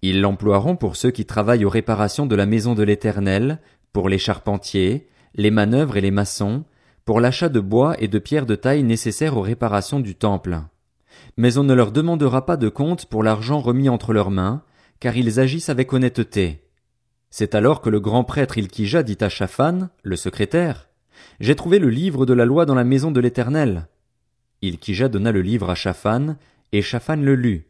Ils 0.01 0.21
l'emploieront 0.21 0.75
pour 0.75 0.95
ceux 0.95 1.12
qui 1.12 1.25
travaillent 1.25 1.65
aux 1.65 1.69
réparations 1.69 2.25
de 2.25 2.36
la 2.36 2.45
maison 2.45 2.74
de 2.75 2.83
l'Éternel, 2.83 3.60
pour 3.94 4.10
les 4.10 4.18
charpentiers, 4.18 5.07
les 5.36 5.51
manœuvres 5.51 5.98
et 5.98 6.01
les 6.01 6.12
maçons, 6.12 6.63
pour 7.06 7.19
l'achat 7.19 7.50
de 7.50 7.59
bois 7.59 7.95
et 8.00 8.07
de 8.07 8.19
pierres 8.19 8.45
de 8.45 8.56
taille 8.56 8.83
nécessaires 8.83 9.38
aux 9.38 9.42
réparations 9.42 10.00
du 10.00 10.16
temple. 10.16 10.59
Mais 11.38 11.57
on 11.57 11.63
ne 11.63 11.74
leur 11.74 11.92
demandera 11.92 12.45
pas 12.45 12.57
de 12.57 12.69
compte 12.69 13.06
pour 13.06 13.24
l'argent 13.24 13.59
remis 13.59 13.89
entre 13.89 14.13
leurs 14.13 14.31
mains, 14.31 14.63
car 15.00 15.16
ils 15.18 15.39
agissent 15.39 15.69
avec 15.69 15.92
honnêteté. 15.94 16.63
C'est 17.35 17.56
alors 17.56 17.81
que 17.81 17.89
le 17.89 18.00
grand 18.00 18.24
prêtre 18.24 18.59
Ilkija 18.59 19.01
dit 19.01 19.18
à 19.21 19.27
Shaphan, 19.27 19.89
le 20.03 20.15
secrétaire, 20.15 20.88
J'ai 21.39 21.56
trouvé 21.56 21.80
le 21.80 21.89
livre 21.89 22.27
de 22.27 22.33
la 22.33 22.45
loi 22.45 22.68
dans 22.68 22.75
la 22.75 22.83
maison 22.83 23.09
de 23.09 23.19
l'Éternel. 23.19 23.88
Ilkija 24.62 25.07
donna 25.07 25.31
le 25.31 25.41
livre 25.41 25.71
à 25.71 25.74
Shaphan, 25.74 26.35
et 26.74 26.83
Shaphan 26.83 27.15
le 27.15 27.33
lut. 27.33 27.65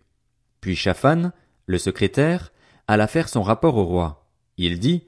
Puis 0.59 0.75
Shaphan, 0.75 1.31
le 1.65 1.77
secrétaire, 1.77 2.51
alla 2.89 3.07
faire 3.07 3.29
son 3.29 3.41
rapport 3.41 3.77
au 3.77 3.85
roi. 3.85 4.27
Il 4.57 4.79
dit, 4.79 5.05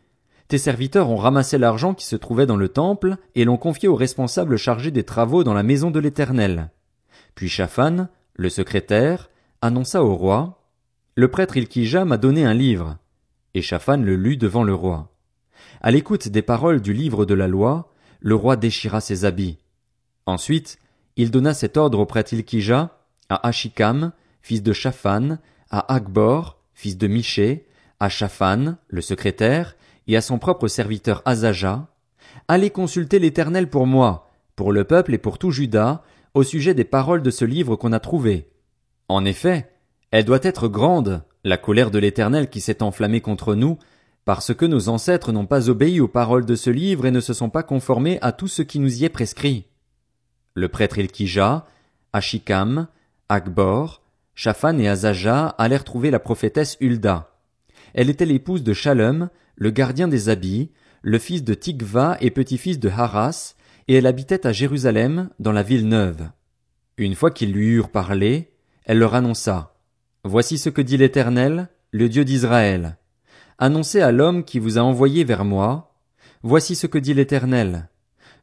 Tes 0.48 0.58
serviteurs 0.58 1.10
ont 1.10 1.18
ramassé 1.18 1.58
l'argent 1.58 1.94
qui 1.94 2.06
se 2.06 2.16
trouvait 2.16 2.46
dans 2.46 2.56
le 2.56 2.70
temple, 2.70 3.18
et 3.36 3.44
l'ont 3.44 3.58
confié 3.58 3.90
aux 3.90 3.96
responsables 3.96 4.56
chargés 4.56 4.92
des 4.92 5.04
travaux 5.04 5.44
dans 5.44 5.54
la 5.54 5.64
maison 5.64 5.92
de 5.92 6.00
l'Éternel. 6.00 6.70
Puis 7.36 7.50
Shaphan, 7.50 8.08
le 8.36 8.48
secrétaire, 8.48 9.30
annonça 9.62 10.02
au 10.02 10.16
roi, 10.16 10.64
Le 11.16 11.28
prêtre 11.28 11.58
Ilkija 11.58 12.06
m'a 12.06 12.16
donné 12.16 12.46
un 12.46 12.54
livre. 12.54 12.96
Et 13.56 13.62
Shaphan 13.62 13.98
le 13.98 14.16
lut 14.16 14.38
devant 14.38 14.64
le 14.64 14.76
roi. 14.76 15.12
À 15.82 15.90
l'écoute 15.90 16.28
des 16.28 16.42
paroles 16.42 16.82
du 16.82 16.94
livre 16.94 17.26
de 17.26 17.34
la 17.34 17.48
loi, 17.48 17.92
le 18.20 18.36
roi 18.36 18.58
déchira 18.58 19.00
ses 19.00 19.24
habits. 19.24 19.58
Ensuite, 20.26 20.78
il 21.16 21.32
donna 21.32 21.54
cet 21.54 21.78
ordre 21.78 22.00
au 22.00 22.06
prêtre 22.06 22.34
Ilkija, 22.34 23.00
à 23.30 23.48
Ashikam, 23.48 24.12
fils 24.42 24.62
de 24.62 24.74
Shaphan, 24.74 25.38
à 25.70 25.96
Akbor, 25.96 26.58
fils 26.74 26.98
de 26.98 27.08
Miché, 27.08 27.66
à 28.02 28.10
Shaphan, 28.10 28.76
le 28.90 29.02
secrétaire, 29.02 29.78
et 30.08 30.18
à 30.18 30.22
son 30.22 30.38
propre 30.38 30.68
serviteur 30.68 31.22
Azaja, 31.26 31.88
Allez 32.50 32.70
consulter 32.70 33.20
l'Éternel 33.20 33.70
pour 33.70 33.88
moi, 33.88 34.30
pour 34.58 34.74
le 34.74 34.84
peuple 34.84 35.14
et 35.14 35.18
pour 35.18 35.38
tout 35.38 35.52
Juda, 35.52 36.04
au 36.34 36.44
sujet 36.44 36.74
des 36.74 36.84
paroles 36.84 37.22
de 37.22 37.32
ce 37.32 37.46
livre 37.46 37.78
qu'on 37.78 37.94
a 37.94 38.02
trouvé. 38.02 38.50
En 39.08 39.24
effet, 39.24 39.72
elle 40.12 40.26
doit 40.26 40.40
être 40.44 40.68
grande, 40.68 41.24
la 41.46 41.58
colère 41.58 41.92
de 41.92 42.00
l'Éternel 42.00 42.50
qui 42.50 42.60
s'est 42.60 42.82
enflammée 42.82 43.22
contre 43.22 43.54
nous, 43.54 43.78
parce 44.26 44.54
que 44.56 44.66
nos 44.66 44.90
ancêtres 44.90 45.32
n'ont 45.32 45.46
pas 45.46 45.70
obéi 45.70 46.00
aux 46.02 46.08
paroles 46.08 46.46
de 46.46 46.56
ce 46.56 46.72
livre 46.72 47.06
et 47.06 47.12
ne 47.12 47.20
se 47.20 47.34
sont 47.34 47.52
pas 47.52 47.62
conformés 47.62 48.18
à 48.22 48.32
tout 48.32 48.48
ce 48.48 48.64
qui 48.64 48.80
nous 48.80 49.02
y 49.02 49.06
est 49.06 49.10
prescrit. 49.10 49.68
Le 50.56 50.68
prêtre 50.70 50.98
Ilkija, 50.98 51.68
Ashikam, 52.14 52.88
Akbor, 53.30 54.02
Shaphan 54.34 54.80
et 54.80 54.90
Azaja 54.90 55.50
allèrent 55.60 55.84
trouver 55.84 56.10
la 56.10 56.20
prophétesse 56.20 56.78
Hulda. 56.82 57.30
Elle 57.94 58.10
était 58.10 58.26
l'épouse 58.26 58.64
de 58.64 58.74
Shalom, 58.74 59.30
le 59.56 59.70
gardien 59.70 60.08
des 60.08 60.30
habits, 60.30 60.72
le 61.04 61.20
fils 61.20 61.44
de 61.44 61.54
Tikva 61.54 62.18
et 62.22 62.32
petit-fils 62.32 62.80
de 62.80 62.90
Haras, 62.90 63.54
et 63.88 63.94
elle 63.94 64.08
habitait 64.08 64.48
à 64.48 64.52
Jérusalem, 64.52 65.30
dans 65.40 65.52
la 65.52 65.62
ville 65.62 65.88
neuve. 65.88 66.28
Une 66.98 67.14
fois 67.14 67.30
qu'ils 67.30 67.54
lui 67.54 67.68
eurent 67.68 67.92
parlé, 67.92 68.52
elle 68.86 68.98
leur 68.98 69.14
annonça. 69.14 69.75
Voici 70.28 70.58
ce 70.58 70.70
que 70.70 70.82
dit 70.82 70.98
l'Éternel, 70.98 71.70
le 71.92 72.10
Dieu 72.10 72.26
d'Israël. 72.26 72.98
Annoncez 73.60 74.02
à 74.02 74.12
l'homme 74.12 74.44
qui 74.44 74.58
vous 74.58 74.80
a 74.80 74.82
envoyé 74.82 75.24
vers 75.24 75.46
moi. 75.46 75.94
Voici 76.42 76.74
ce 76.74 76.88
que 76.88 76.98
dit 76.98 77.14
l'Éternel. 77.14 77.90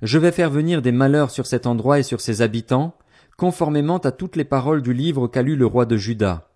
Je 0.00 0.16
vais 0.16 0.30
faire 0.30 0.48
venir 0.48 0.80
des 0.80 0.92
malheurs 0.92 1.32
sur 1.32 1.44
cet 1.44 1.66
endroit 1.66 1.98
et 1.98 2.04
sur 2.04 2.20
ses 2.20 2.40
habitants, 2.40 2.94
conformément 3.36 3.98
à 3.98 4.12
toutes 4.12 4.36
les 4.36 4.44
paroles 4.44 4.80
du 4.80 4.92
livre 4.92 5.26
qu'a 5.26 5.42
lu 5.42 5.56
le 5.56 5.66
roi 5.66 5.84
de 5.84 5.96
Juda. 5.96 6.52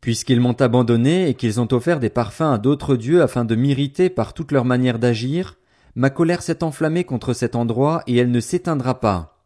Puisqu'ils 0.00 0.40
m'ont 0.40 0.60
abandonné 0.60 1.28
et 1.28 1.34
qu'ils 1.34 1.60
ont 1.60 1.72
offert 1.72 2.00
des 2.00 2.10
parfums 2.10 2.52
à 2.52 2.58
d'autres 2.58 2.96
dieux 2.96 3.22
afin 3.22 3.44
de 3.44 3.54
m'irriter 3.54 4.10
par 4.10 4.34
toute 4.34 4.50
leur 4.50 4.64
manière 4.64 4.98
d'agir, 4.98 5.58
ma 5.94 6.10
colère 6.10 6.42
s'est 6.42 6.64
enflammée 6.64 7.04
contre 7.04 7.34
cet 7.34 7.54
endroit 7.54 8.02
et 8.08 8.16
elle 8.16 8.32
ne 8.32 8.40
s'éteindra 8.40 8.98
pas. 8.98 9.44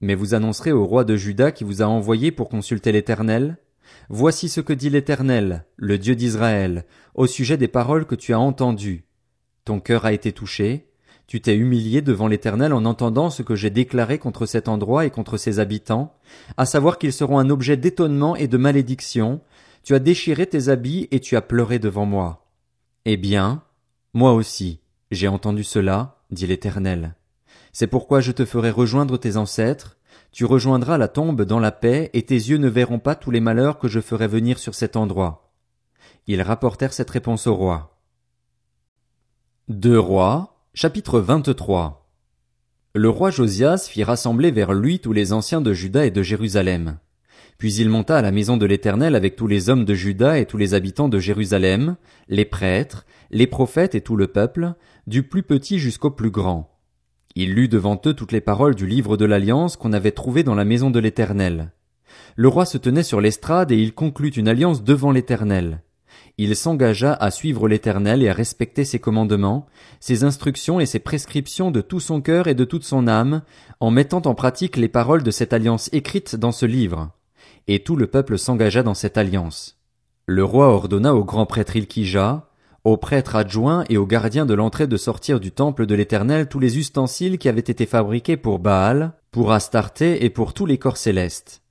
Mais 0.00 0.16
vous 0.16 0.34
annoncerez 0.34 0.72
au 0.72 0.84
roi 0.84 1.04
de 1.04 1.14
Juda 1.14 1.52
qui 1.52 1.62
vous 1.62 1.82
a 1.82 1.86
envoyé 1.86 2.32
pour 2.32 2.48
consulter 2.48 2.90
l'Éternel. 2.90 3.58
Voici 4.08 4.48
ce 4.48 4.60
que 4.60 4.72
dit 4.72 4.90
l'Éternel, 4.90 5.64
le 5.76 5.98
Dieu 5.98 6.14
d'Israël, 6.14 6.84
au 7.14 7.26
sujet 7.26 7.56
des 7.56 7.68
paroles 7.68 8.06
que 8.06 8.14
tu 8.14 8.32
as 8.32 8.40
entendues. 8.40 9.04
Ton 9.64 9.80
cœur 9.80 10.04
a 10.04 10.12
été 10.12 10.32
touché, 10.32 10.88
tu 11.26 11.40
t'es 11.40 11.56
humilié 11.56 12.02
devant 12.02 12.28
l'Éternel 12.28 12.72
en 12.72 12.84
entendant 12.84 13.30
ce 13.30 13.42
que 13.42 13.56
j'ai 13.56 13.70
déclaré 13.70 14.18
contre 14.18 14.46
cet 14.46 14.68
endroit 14.68 15.06
et 15.06 15.10
contre 15.10 15.36
ses 15.36 15.58
habitants, 15.58 16.14
à 16.56 16.66
savoir 16.66 16.98
qu'ils 16.98 17.12
seront 17.12 17.38
un 17.38 17.50
objet 17.50 17.76
d'étonnement 17.76 18.36
et 18.36 18.46
de 18.46 18.56
malédiction, 18.56 19.40
tu 19.82 19.94
as 19.94 19.98
déchiré 19.98 20.46
tes 20.46 20.68
habits 20.68 21.08
et 21.10 21.20
tu 21.20 21.36
as 21.36 21.42
pleuré 21.42 21.78
devant 21.78 22.06
moi. 22.06 22.46
Eh 23.04 23.16
bien, 23.16 23.62
moi 24.14 24.32
aussi, 24.32 24.80
j'ai 25.10 25.28
entendu 25.28 25.64
cela, 25.64 26.18
dit 26.30 26.46
l'Éternel. 26.46 27.14
C'est 27.72 27.86
pourquoi 27.86 28.20
je 28.20 28.32
te 28.32 28.44
ferai 28.44 28.70
rejoindre 28.70 29.18
tes 29.18 29.36
ancêtres, 29.36 29.95
tu 30.36 30.44
rejoindras 30.44 30.98
la 30.98 31.08
tombe 31.08 31.40
dans 31.44 31.60
la 31.60 31.72
paix, 31.72 32.10
et 32.12 32.20
tes 32.20 32.34
yeux 32.34 32.58
ne 32.58 32.68
verront 32.68 32.98
pas 32.98 33.14
tous 33.14 33.30
les 33.30 33.40
malheurs 33.40 33.78
que 33.78 33.88
je 33.88 34.00
ferai 34.00 34.28
venir 34.28 34.58
sur 34.58 34.74
cet 34.74 34.94
endroit. 34.94 35.50
Ils 36.26 36.42
rapportèrent 36.42 36.92
cette 36.92 37.08
réponse 37.08 37.46
au 37.46 37.54
roi. 37.54 37.98
Deux 39.68 39.98
rois, 39.98 40.60
chapitre 40.74 41.20
23. 41.20 42.06
Le 42.92 43.08
roi 43.08 43.30
Josias 43.30 43.88
fit 43.88 44.04
rassembler 44.04 44.50
vers 44.50 44.74
lui 44.74 44.98
tous 44.98 45.14
les 45.14 45.32
anciens 45.32 45.62
de 45.62 45.72
Juda 45.72 46.04
et 46.04 46.10
de 46.10 46.22
Jérusalem. 46.22 46.98
Puis 47.56 47.72
il 47.76 47.88
monta 47.88 48.18
à 48.18 48.22
la 48.22 48.30
maison 48.30 48.58
de 48.58 48.66
l'Éternel 48.66 49.14
avec 49.14 49.36
tous 49.36 49.46
les 49.46 49.70
hommes 49.70 49.86
de 49.86 49.94
Juda 49.94 50.38
et 50.38 50.44
tous 50.44 50.58
les 50.58 50.74
habitants 50.74 51.08
de 51.08 51.18
Jérusalem, 51.18 51.96
les 52.28 52.44
prêtres, 52.44 53.06
les 53.30 53.46
prophètes 53.46 53.94
et 53.94 54.02
tout 54.02 54.16
le 54.16 54.26
peuple, 54.26 54.74
du 55.06 55.22
plus 55.22 55.44
petit 55.44 55.78
jusqu'au 55.78 56.10
plus 56.10 56.30
grand. 56.30 56.75
Il 57.38 57.52
lut 57.52 57.68
devant 57.68 58.00
eux 58.06 58.14
toutes 58.14 58.32
les 58.32 58.40
paroles 58.40 58.74
du 58.74 58.86
livre 58.86 59.18
de 59.18 59.26
l'Alliance 59.26 59.76
qu'on 59.76 59.92
avait 59.92 60.12
trouvé 60.12 60.42
dans 60.42 60.54
la 60.54 60.64
maison 60.64 60.88
de 60.88 60.98
l'Éternel. 60.98 61.70
Le 62.34 62.48
roi 62.48 62.64
se 62.64 62.78
tenait 62.78 63.02
sur 63.02 63.20
l'estrade 63.20 63.70
et 63.70 63.76
il 63.76 63.92
conclut 63.92 64.30
une 64.30 64.48
alliance 64.48 64.82
devant 64.82 65.10
l'Éternel. 65.10 65.82
Il 66.38 66.56
s'engagea 66.56 67.12
à 67.12 67.30
suivre 67.30 67.68
l'Éternel 67.68 68.22
et 68.22 68.30
à 68.30 68.32
respecter 68.32 68.86
ses 68.86 69.00
commandements, 69.00 69.66
ses 70.00 70.24
instructions 70.24 70.80
et 70.80 70.86
ses 70.86 70.98
prescriptions 70.98 71.70
de 71.70 71.82
tout 71.82 72.00
son 72.00 72.22
cœur 72.22 72.46
et 72.46 72.54
de 72.54 72.64
toute 72.64 72.84
son 72.84 73.06
âme, 73.06 73.42
en 73.80 73.90
mettant 73.90 74.22
en 74.24 74.34
pratique 74.34 74.78
les 74.78 74.88
paroles 74.88 75.22
de 75.22 75.30
cette 75.30 75.52
alliance 75.52 75.90
écrite 75.92 76.36
dans 76.36 76.52
ce 76.52 76.64
livre. 76.64 77.10
Et 77.68 77.80
tout 77.80 77.96
le 77.96 78.06
peuple 78.06 78.38
s'engagea 78.38 78.82
dans 78.82 78.94
cette 78.94 79.18
alliance. 79.18 79.78
Le 80.24 80.42
roi 80.42 80.68
ordonna 80.68 81.14
au 81.14 81.22
grand 81.22 81.44
prêtre 81.44 81.76
Ilkija, 81.76 82.48
aux 82.86 82.96
prêtres 82.96 83.34
adjoints 83.34 83.82
et 83.88 83.96
aux 83.96 84.06
gardiens 84.06 84.46
de 84.46 84.54
l'entrée 84.54 84.86
de 84.86 84.96
sortir 84.96 85.40
du 85.40 85.50
temple 85.50 85.86
de 85.86 85.94
l'Éternel 85.96 86.46
tous 86.46 86.60
les 86.60 86.78
ustensiles 86.78 87.36
qui 87.36 87.48
avaient 87.48 87.58
été 87.58 87.84
fabriqués 87.84 88.36
pour 88.36 88.60
Baal, 88.60 89.14
pour 89.32 89.50
Astarté 89.50 90.24
et 90.24 90.30
pour 90.30 90.54
tous 90.54 90.66
les 90.66 90.78
corps 90.78 90.96
célestes. 90.96 91.62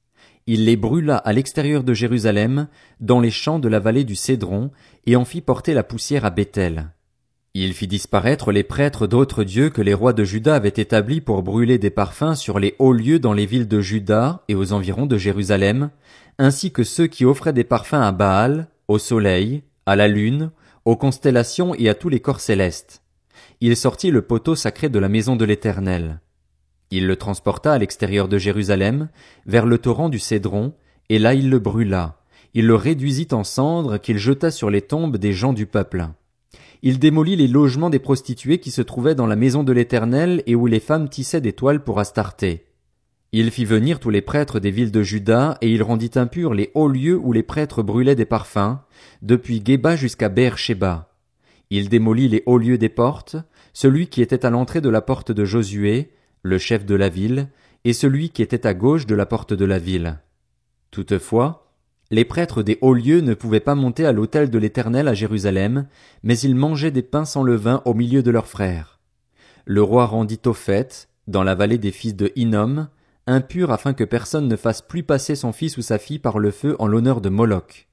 Il 0.46 0.66
les 0.66 0.76
brûla 0.76 1.16
à 1.16 1.32
l'extérieur 1.32 1.86
de 1.86 1.94
Jérusalem, 1.94 2.68
dans 3.00 3.22
les 3.22 3.32
champs 3.32 3.60
de 3.60 3.70
la 3.70 3.80
vallée 3.80 4.04
du 4.04 4.18
Cédron, 4.18 4.72
et 5.06 5.16
en 5.16 5.24
fit 5.24 5.40
porter 5.40 5.74
la 5.74 5.84
poussière 5.84 6.26
à 6.26 6.32
Bethel. 6.32 6.92
Il 7.54 7.74
fit 7.74 7.88
disparaître 7.88 8.52
les 8.52 8.64
prêtres 8.64 9.08
d'autres 9.08 9.46
dieux 9.46 9.70
que 9.70 9.82
les 9.82 9.94
rois 9.94 10.12
de 10.12 10.26
Juda 10.26 10.56
avaient 10.56 10.68
établis 10.68 11.22
pour 11.22 11.44
brûler 11.44 11.78
des 11.78 11.92
parfums 11.92 12.36
sur 12.36 12.60
les 12.60 12.76
hauts 12.78 12.92
lieux 12.92 13.20
dans 13.20 13.32
les 13.32 13.46
villes 13.46 13.70
de 13.70 13.80
Juda 13.80 14.44
et 14.50 14.56
aux 14.56 14.74
environs 14.74 15.06
de 15.06 15.18
Jérusalem, 15.18 15.92
ainsi 16.40 16.74
que 16.74 16.84
ceux 16.84 17.08
qui 17.08 17.24
offraient 17.24 17.54
des 17.54 17.64
parfums 17.64 17.94
à 17.94 18.12
Baal, 18.12 18.68
au 18.90 18.98
soleil, 18.98 19.64
à 19.86 19.96
la 19.96 20.10
lune, 20.10 20.52
aux 20.86 20.96
constellations 20.96 21.74
et 21.76 21.90
à 21.90 21.96
tous 21.96 22.10
les 22.10 22.20
corps 22.20 22.40
célestes. 22.40 23.02
Il 23.60 23.76
sortit 23.76 24.12
le 24.12 24.22
poteau 24.22 24.56
sacré 24.56 24.88
de 24.88 25.00
la 25.00 25.10
maison 25.10 25.36
de 25.36 25.44
l'Éternel. 25.44 26.22
Il 26.92 27.08
le 27.08 27.16
transporta 27.16 27.74
à 27.74 27.78
l'extérieur 27.80 28.28
de 28.28 28.38
Jérusalem, 28.38 29.10
vers 29.48 29.66
le 29.66 29.80
torrent 29.80 30.10
du 30.10 30.20
Cédron, 30.20 30.74
et 31.10 31.18
là 31.18 31.34
il 31.34 31.50
le 31.50 31.60
brûla. 31.60 32.22
Il 32.54 32.68
le 32.68 32.76
réduisit 32.76 33.34
en 33.34 33.44
cendres 33.44 33.98
qu'il 33.98 34.18
jeta 34.18 34.52
sur 34.52 34.70
les 34.70 34.82
tombes 34.82 35.18
des 35.18 35.34
gens 35.34 35.54
du 35.54 35.66
peuple. 35.66 36.08
Il 36.84 37.00
démolit 37.00 37.36
les 37.36 37.48
logements 37.48 37.90
des 37.90 38.00
prostituées 38.00 38.60
qui 38.60 38.70
se 38.70 38.84
trouvaient 38.84 39.16
dans 39.16 39.26
la 39.26 39.36
maison 39.36 39.64
de 39.64 39.74
l'Éternel 39.74 40.44
et 40.46 40.54
où 40.54 40.68
les 40.68 40.80
femmes 40.80 41.10
tissaient 41.10 41.42
des 41.42 41.54
toiles 41.54 41.84
pour 41.84 42.00
Astarté. 42.00 42.66
Il 43.38 43.52
fit 43.52 43.66
venir 43.66 44.00
tous 44.00 44.12
les 44.12 44.22
prêtres 44.22 44.62
des 44.62 44.72
villes 44.72 44.94
de 44.94 45.04
Juda, 45.04 45.58
et 45.60 45.70
il 45.70 45.84
rendit 45.84 46.12
impurs 46.16 46.54
les 46.54 46.72
hauts 46.74 46.88
lieux 46.88 47.18
où 47.18 47.34
les 47.34 47.44
prêtres 47.44 47.84
brûlaient 47.84 48.16
des 48.16 48.24
parfums, 48.24 48.78
depuis 49.22 49.62
Geba 49.62 49.98
jusqu'à 49.98 50.30
Beer-Sheba. 50.30 51.14
Il 51.70 51.90
démolit 51.90 52.30
les 52.30 52.44
hauts 52.46 52.58
lieux 52.58 52.78
des 52.78 52.88
portes, 52.88 53.36
celui 53.74 54.08
qui 54.08 54.22
était 54.22 54.46
à 54.46 54.50
l'entrée 54.50 54.80
de 54.80 54.88
la 54.88 55.02
porte 55.02 55.34
de 55.34 55.44
Josué, 55.44 56.14
le 56.44 56.58
chef 56.58 56.86
de 56.86 56.96
la 56.96 57.10
ville, 57.10 57.50
et 57.84 57.92
celui 57.92 58.30
qui 58.30 58.42
était 58.42 58.66
à 58.66 58.74
gauche 58.74 59.06
de 59.06 59.16
la 59.16 59.26
porte 59.26 59.52
de 59.52 59.66
la 59.66 59.80
ville. 59.80 60.20
Toutefois, 60.90 61.74
les 62.12 62.24
prêtres 62.24 62.64
des 62.64 62.78
hauts 62.80 62.94
lieux 62.94 63.20
ne 63.20 63.34
pouvaient 63.34 63.60
pas 63.60 63.76
monter 63.76 64.06
à 64.06 64.14
l'autel 64.14 64.50
de 64.50 64.58
l'Éternel 64.58 65.10
à 65.10 65.14
Jérusalem, 65.14 65.88
mais 66.24 66.40
ils 66.40 66.56
mangeaient 66.56 66.90
des 66.90 67.02
pains 67.02 67.26
sans 67.26 67.44
levain 67.44 67.82
au 67.84 67.94
milieu 67.94 68.24
de 68.24 68.32
leurs 68.32 68.48
frères. 68.48 69.02
Le 69.66 69.84
roi 69.84 70.06
rendit 70.06 70.40
au 70.46 70.54
fait, 70.54 71.10
dans 71.28 71.44
la 71.44 71.56
vallée 71.56 71.80
des 71.80 71.92
fils 71.92 72.16
de 72.16 72.32
Hinnom, 72.38 72.88
impur 73.28 73.72
afin 73.72 73.94
que 73.94 74.04
personne 74.04 74.48
ne 74.48 74.56
fasse 74.56 74.82
plus 74.82 75.04
passer 75.04 75.36
son 75.36 75.52
fils 75.52 75.78
ou 75.78 75.82
sa 75.82 75.98
fille 75.98 76.20
par 76.20 76.38
le 76.38 76.52
feu 76.52 76.76
en 76.80 76.88
l'honneur 76.88 77.22
de 77.22 77.30
Moloch. 77.30 77.88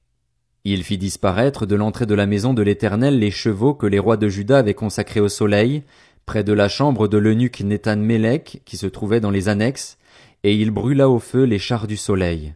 Il 0.63 0.83
fit 0.83 0.97
disparaître 0.97 1.65
de 1.65 1.75
l'entrée 1.75 2.05
de 2.05 2.15
la 2.15 2.25
maison 2.25 2.53
de 2.53 2.61
l'Éternel 2.61 3.19
les 3.19 3.31
chevaux 3.31 3.73
que 3.73 3.87
les 3.87 3.99
rois 3.99 4.15
de 4.15 4.29
Juda 4.29 4.59
avaient 4.59 4.73
consacrés 4.73 5.19
au 5.19 5.27
soleil, 5.27 5.83
près 6.25 6.43
de 6.43 6.53
la 6.53 6.69
chambre 6.69 7.07
de 7.07 7.17
l'eunuque 7.17 7.61
Nétan 7.61 7.97
Mélec, 7.97 8.61
qui 8.63 8.77
se 8.77 8.87
trouvait 8.87 9.19
dans 9.19 9.31
les 9.31 9.49
annexes, 9.49 9.97
et 10.43 10.55
il 10.55 10.71
brûla 10.71 11.09
au 11.09 11.19
feu 11.19 11.43
les 11.43 11.59
chars 11.59 11.87
du 11.87 11.97
soleil. 11.97 12.53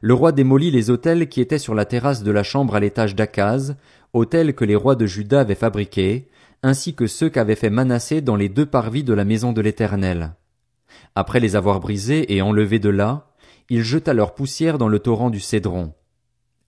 Le 0.00 0.14
roi 0.14 0.32
démolit 0.32 0.70
les 0.70 0.90
autels 0.90 1.28
qui 1.28 1.40
étaient 1.40 1.58
sur 1.58 1.74
la 1.74 1.84
terrasse 1.84 2.22
de 2.22 2.30
la 2.30 2.42
chambre 2.42 2.76
à 2.76 2.80
l'étage 2.80 3.14
d'Akaz, 3.14 3.76
autels 4.12 4.54
que 4.54 4.64
les 4.64 4.76
rois 4.76 4.96
de 4.96 5.06
Juda 5.06 5.40
avaient 5.40 5.54
fabriqués, 5.54 6.28
ainsi 6.62 6.94
que 6.94 7.06
ceux 7.06 7.28
qu'avait 7.28 7.56
fait 7.56 7.70
Manassé 7.70 8.20
dans 8.20 8.36
les 8.36 8.48
deux 8.48 8.66
parvis 8.66 9.04
de 9.04 9.12
la 9.12 9.24
maison 9.24 9.52
de 9.52 9.60
l'Éternel. 9.60 10.34
Après 11.14 11.40
les 11.40 11.56
avoir 11.56 11.80
brisés 11.80 12.34
et 12.34 12.42
enlevés 12.42 12.78
de 12.78 12.88
là, 12.88 13.28
il 13.70 13.82
jeta 13.82 14.12
leur 14.14 14.34
poussière 14.34 14.78
dans 14.78 14.88
le 14.88 14.98
torrent 14.98 15.30
du 15.30 15.40
Cédron. 15.40 15.92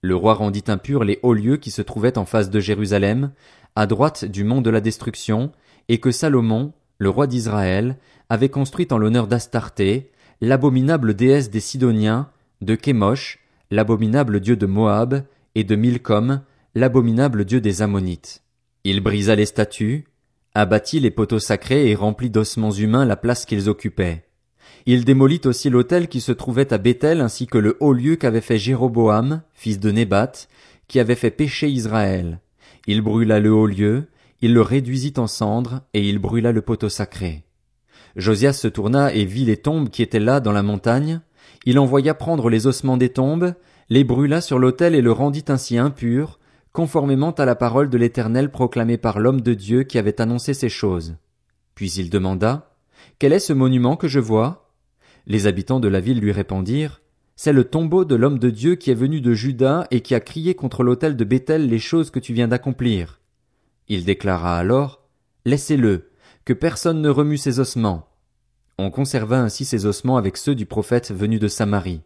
Le 0.01 0.15
roi 0.15 0.33
rendit 0.33 0.63
impurs 0.67 1.03
les 1.03 1.19
hauts 1.23 1.33
lieux 1.33 1.57
qui 1.57 1.71
se 1.71 1.81
trouvaient 1.81 2.17
en 2.17 2.25
face 2.25 2.49
de 2.49 2.59
Jérusalem, 2.59 3.31
à 3.75 3.87
droite 3.87 4.25
du 4.25 4.43
mont 4.43 4.61
de 4.61 4.69
la 4.69 4.81
destruction, 4.81 5.51
et 5.89 5.99
que 5.99 6.11
Salomon, 6.11 6.73
le 6.97 7.09
roi 7.09 7.27
d'Israël, 7.27 7.97
avait 8.29 8.49
construit 8.49 8.87
en 8.91 8.97
l'honneur 8.97 9.27
d'Astarté, 9.27 10.11
l'abominable 10.41 11.13
déesse 11.13 11.49
des 11.49 11.59
Sidoniens, 11.59 12.29
de 12.61 12.75
Kémosh, 12.75 13.39
l'abominable 13.71 14.39
dieu 14.39 14.55
de 14.55 14.65
Moab, 14.65 15.23
et 15.55 15.63
de 15.63 15.75
Milcom, 15.75 16.41
l'abominable 16.75 17.45
dieu 17.45 17.61
des 17.61 17.81
Ammonites. 17.81 18.43
Il 18.83 19.01
brisa 19.01 19.35
les 19.35 19.45
statues, 19.45 20.05
abattit 20.57 20.99
les 20.99 21.11
poteaux 21.11 21.39
sacrés 21.39 21.89
et 21.89 21.95
remplit 21.95 22.29
d'ossements 22.29 22.71
humains 22.71 23.05
la 23.05 23.15
place 23.15 23.45
qu'ils 23.45 23.69
occupaient. 23.69 24.25
Il 24.87 25.05
démolit 25.05 25.41
aussi 25.45 25.69
l'autel 25.69 26.07
qui 26.07 26.19
se 26.19 26.31
trouvait 26.31 26.73
à 26.73 26.77
Bethel 26.77 27.21
ainsi 27.21 27.45
que 27.45 27.57
le 27.57 27.77
haut 27.79 27.93
lieu 27.93 28.15
qu'avait 28.15 28.41
fait 28.41 28.57
Jéroboam, 28.57 29.41
fils 29.53 29.79
de 29.79 29.91
Nébat, 29.91 30.31
qui 30.87 30.99
avait 30.99 31.15
fait 31.15 31.31
pécher 31.31 31.69
Israël. 31.69 32.39
Il 32.87 33.01
brûla 33.01 33.39
le 33.39 33.51
haut 33.53 33.67
lieu, 33.67 34.07
il 34.41 34.53
le 34.53 34.61
réduisit 34.61 35.19
en 35.19 35.27
cendres, 35.27 35.81
et 35.93 36.07
il 36.07 36.19
brûla 36.19 36.51
le 36.51 36.61
poteau 36.61 36.89
sacré. 36.89 37.43
Josias 38.15 38.53
se 38.53 38.67
tourna 38.67 39.13
et 39.13 39.25
vit 39.25 39.45
les 39.45 39.57
tombes 39.57 39.89
qui 39.89 40.01
étaient 40.01 40.19
là 40.19 40.39
dans 40.39 40.53
la 40.53 40.63
montagne. 40.63 41.21
Il 41.65 41.77
envoya 41.77 42.13
prendre 42.13 42.49
les 42.49 42.65
ossements 42.65 42.97
des 42.97 43.09
tombes, 43.09 43.53
les 43.89 44.03
brûla 44.03 44.41
sur 44.41 44.57
l'autel 44.57 44.95
et 44.95 45.01
le 45.01 45.11
rendit 45.11 45.45
ainsi 45.49 45.77
impur, 45.77 46.39
conformément 46.77 47.31
à 47.31 47.45
la 47.45 47.55
parole 47.55 47.89
de 47.89 47.97
l'Éternel 47.97 48.51
proclamée 48.51 48.99
par 48.99 49.19
l'homme 49.19 49.41
de 49.41 49.55
Dieu 49.55 49.81
qui 49.81 49.97
avait 49.97 50.21
annoncé 50.21 50.53
ces 50.53 50.69
choses. 50.69 51.15
Puis 51.73 51.91
il 51.93 52.11
demanda, 52.11 52.75
Quel 53.17 53.33
est 53.33 53.39
ce 53.39 53.51
monument 53.51 53.95
que 53.95 54.07
je 54.07 54.19
vois? 54.19 54.69
Les 55.25 55.47
habitants 55.47 55.79
de 55.79 55.87
la 55.87 55.99
ville 55.99 56.19
lui 56.19 56.31
répondirent, 56.31 57.01
C'est 57.35 57.51
le 57.51 57.63
tombeau 57.63 58.05
de 58.05 58.13
l'homme 58.13 58.37
de 58.37 58.51
Dieu 58.51 58.75
qui 58.75 58.91
est 58.91 58.93
venu 58.93 59.21
de 59.21 59.33
Juda 59.33 59.87
et 59.89 60.01
qui 60.01 60.13
a 60.13 60.19
crié 60.19 60.53
contre 60.53 60.83
l'autel 60.83 61.15
de 61.15 61.23
Bethel 61.23 61.67
les 61.67 61.79
choses 61.79 62.11
que 62.11 62.19
tu 62.19 62.31
viens 62.31 62.47
d'accomplir. 62.47 63.21
Il 63.87 64.05
déclara 64.05 64.55
alors, 64.55 65.01
Laissez-le, 65.45 66.11
que 66.45 66.53
personne 66.53 67.01
ne 67.01 67.09
remue 67.09 67.37
ses 67.37 67.59
ossements. 67.59 68.07
On 68.77 68.91
conserva 68.91 69.41
ainsi 69.41 69.65
ses 69.65 69.87
ossements 69.87 70.17
avec 70.17 70.37
ceux 70.37 70.53
du 70.53 70.67
prophète 70.67 71.11
venu 71.11 71.39
de 71.39 71.47
Samarie. 71.47 72.03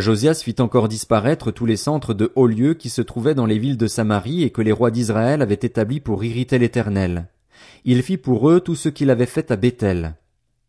Josias 0.00 0.42
fit 0.44 0.56
encore 0.60 0.88
disparaître 0.88 1.50
tous 1.50 1.66
les 1.66 1.76
centres 1.76 2.14
de 2.14 2.32
hauts 2.34 2.46
lieux 2.46 2.74
qui 2.74 2.90
se 2.90 3.02
trouvaient 3.02 3.34
dans 3.34 3.46
les 3.46 3.58
villes 3.58 3.76
de 3.76 3.86
Samarie 3.86 4.42
et 4.42 4.50
que 4.50 4.62
les 4.62 4.72
rois 4.72 4.90
d'Israël 4.90 5.42
avaient 5.42 5.54
établis 5.54 6.00
pour 6.00 6.24
irriter 6.24 6.58
l'Éternel. 6.58 7.28
Il 7.84 8.02
fit 8.02 8.16
pour 8.16 8.50
eux 8.50 8.60
tout 8.60 8.74
ce 8.74 8.88
qu'il 8.88 9.10
avait 9.10 9.26
fait 9.26 9.50
à 9.50 9.56
Bethel. 9.56 10.16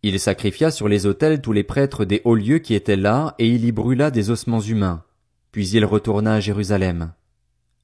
Il 0.02 0.20
sacrifia 0.20 0.72
sur 0.72 0.88
les 0.88 1.06
autels 1.06 1.42
tous 1.42 1.52
les 1.52 1.64
prêtres 1.64 2.06
des 2.06 2.22
hauts 2.24 2.36
lieux 2.36 2.60
qui 2.60 2.74
étaient 2.74 2.96
là, 2.96 3.36
et 3.38 3.48
il 3.48 3.66
y 3.66 3.72
brûla 3.72 4.12
des 4.12 4.30
ossements 4.30 4.62
humains. 4.62 5.04
Puis 5.52 5.70
il 5.70 5.84
retourna 5.84 6.36
à 6.36 6.40
Jérusalem. 6.40 7.12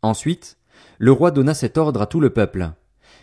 Ensuite, 0.01 0.57
le 0.97 1.11
roi 1.11 1.31
donna 1.31 1.53
cet 1.53 1.77
ordre 1.77 2.01
à 2.01 2.07
tout 2.07 2.21
le 2.21 2.29
peuple. 2.29 2.69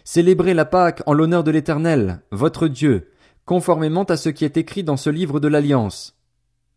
Célébrez 0.05 0.53
la 0.53 0.65
Pâque 0.65 1.03
en 1.07 1.15
l'honneur 1.15 1.45
de 1.45 1.51
l'Éternel, 1.51 2.21
votre 2.31 2.69
Dieu, 2.69 3.09
conformément 3.47 4.05
à 4.05 4.17
ce 4.17 4.29
qui 4.29 4.45
est 4.45 4.57
écrit 4.57 4.85
dans 4.85 4.97
ce 4.97 5.09
livre 5.09 5.41
de 5.41 5.49
l'Alliance. 5.49 6.19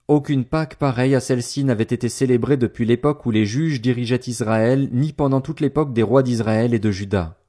Aucune 0.07 0.45
Pâque 0.45 0.75
pareille 0.75 1.15
à 1.15 1.19
celle-ci 1.19 1.63
n'avait 1.63 1.83
été 1.83 2.09
célébrée 2.09 2.57
depuis 2.57 2.85
l'époque 2.85 3.25
où 3.25 3.31
les 3.31 3.47
juges 3.47 3.81
dirigeaient 3.81 4.21
Israël, 4.27 4.87
ni 4.91 5.13
pendant 5.13 5.41
toute 5.41 5.61
l'époque 5.61 5.93
des 5.93 6.03
rois 6.03 6.21
d'Israël 6.21 6.75
et 6.75 6.79
de 6.79 6.91
Juda. 6.91 7.39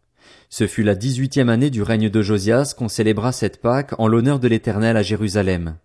Ce 0.48 0.66
fut 0.66 0.82
la 0.82 0.94
dix-huitième 0.94 1.50
année 1.50 1.68
du 1.68 1.82
règne 1.82 2.08
de 2.08 2.22
Josias 2.22 2.72
qu'on 2.76 2.88
célébra 2.88 3.32
cette 3.32 3.60
Pâque 3.60 3.92
en 3.98 4.08
l'honneur 4.08 4.40
de 4.40 4.48
l'Éternel 4.48 4.96
à 4.96 5.02
Jérusalem. 5.02 5.76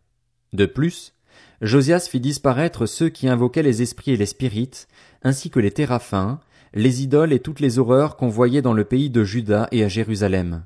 De 0.54 0.66
plus, 0.66 1.14
Josias 1.60 2.08
fit 2.10 2.22
disparaître 2.22 2.86
ceux 2.86 3.10
qui 3.10 3.28
invoquaient 3.28 3.64
les 3.64 3.82
esprits 3.82 4.12
et 4.12 4.18
les 4.18 4.26
spirites, 4.26 4.88
ainsi 5.24 5.50
que 5.50 5.60
les 5.60 5.72
téraphins, 5.72 6.40
les 6.74 7.04
idoles 7.04 7.34
et 7.34 7.40
toutes 7.40 7.60
les 7.60 7.80
horreurs 7.80 8.16
qu'on 8.16 8.30
voyait 8.30 8.62
dans 8.62 8.74
le 8.74 8.86
pays 8.86 9.10
de 9.10 9.26
Juda 9.26 9.68
et 9.74 9.84
à 9.84 9.90
Jérusalem. 9.90 10.64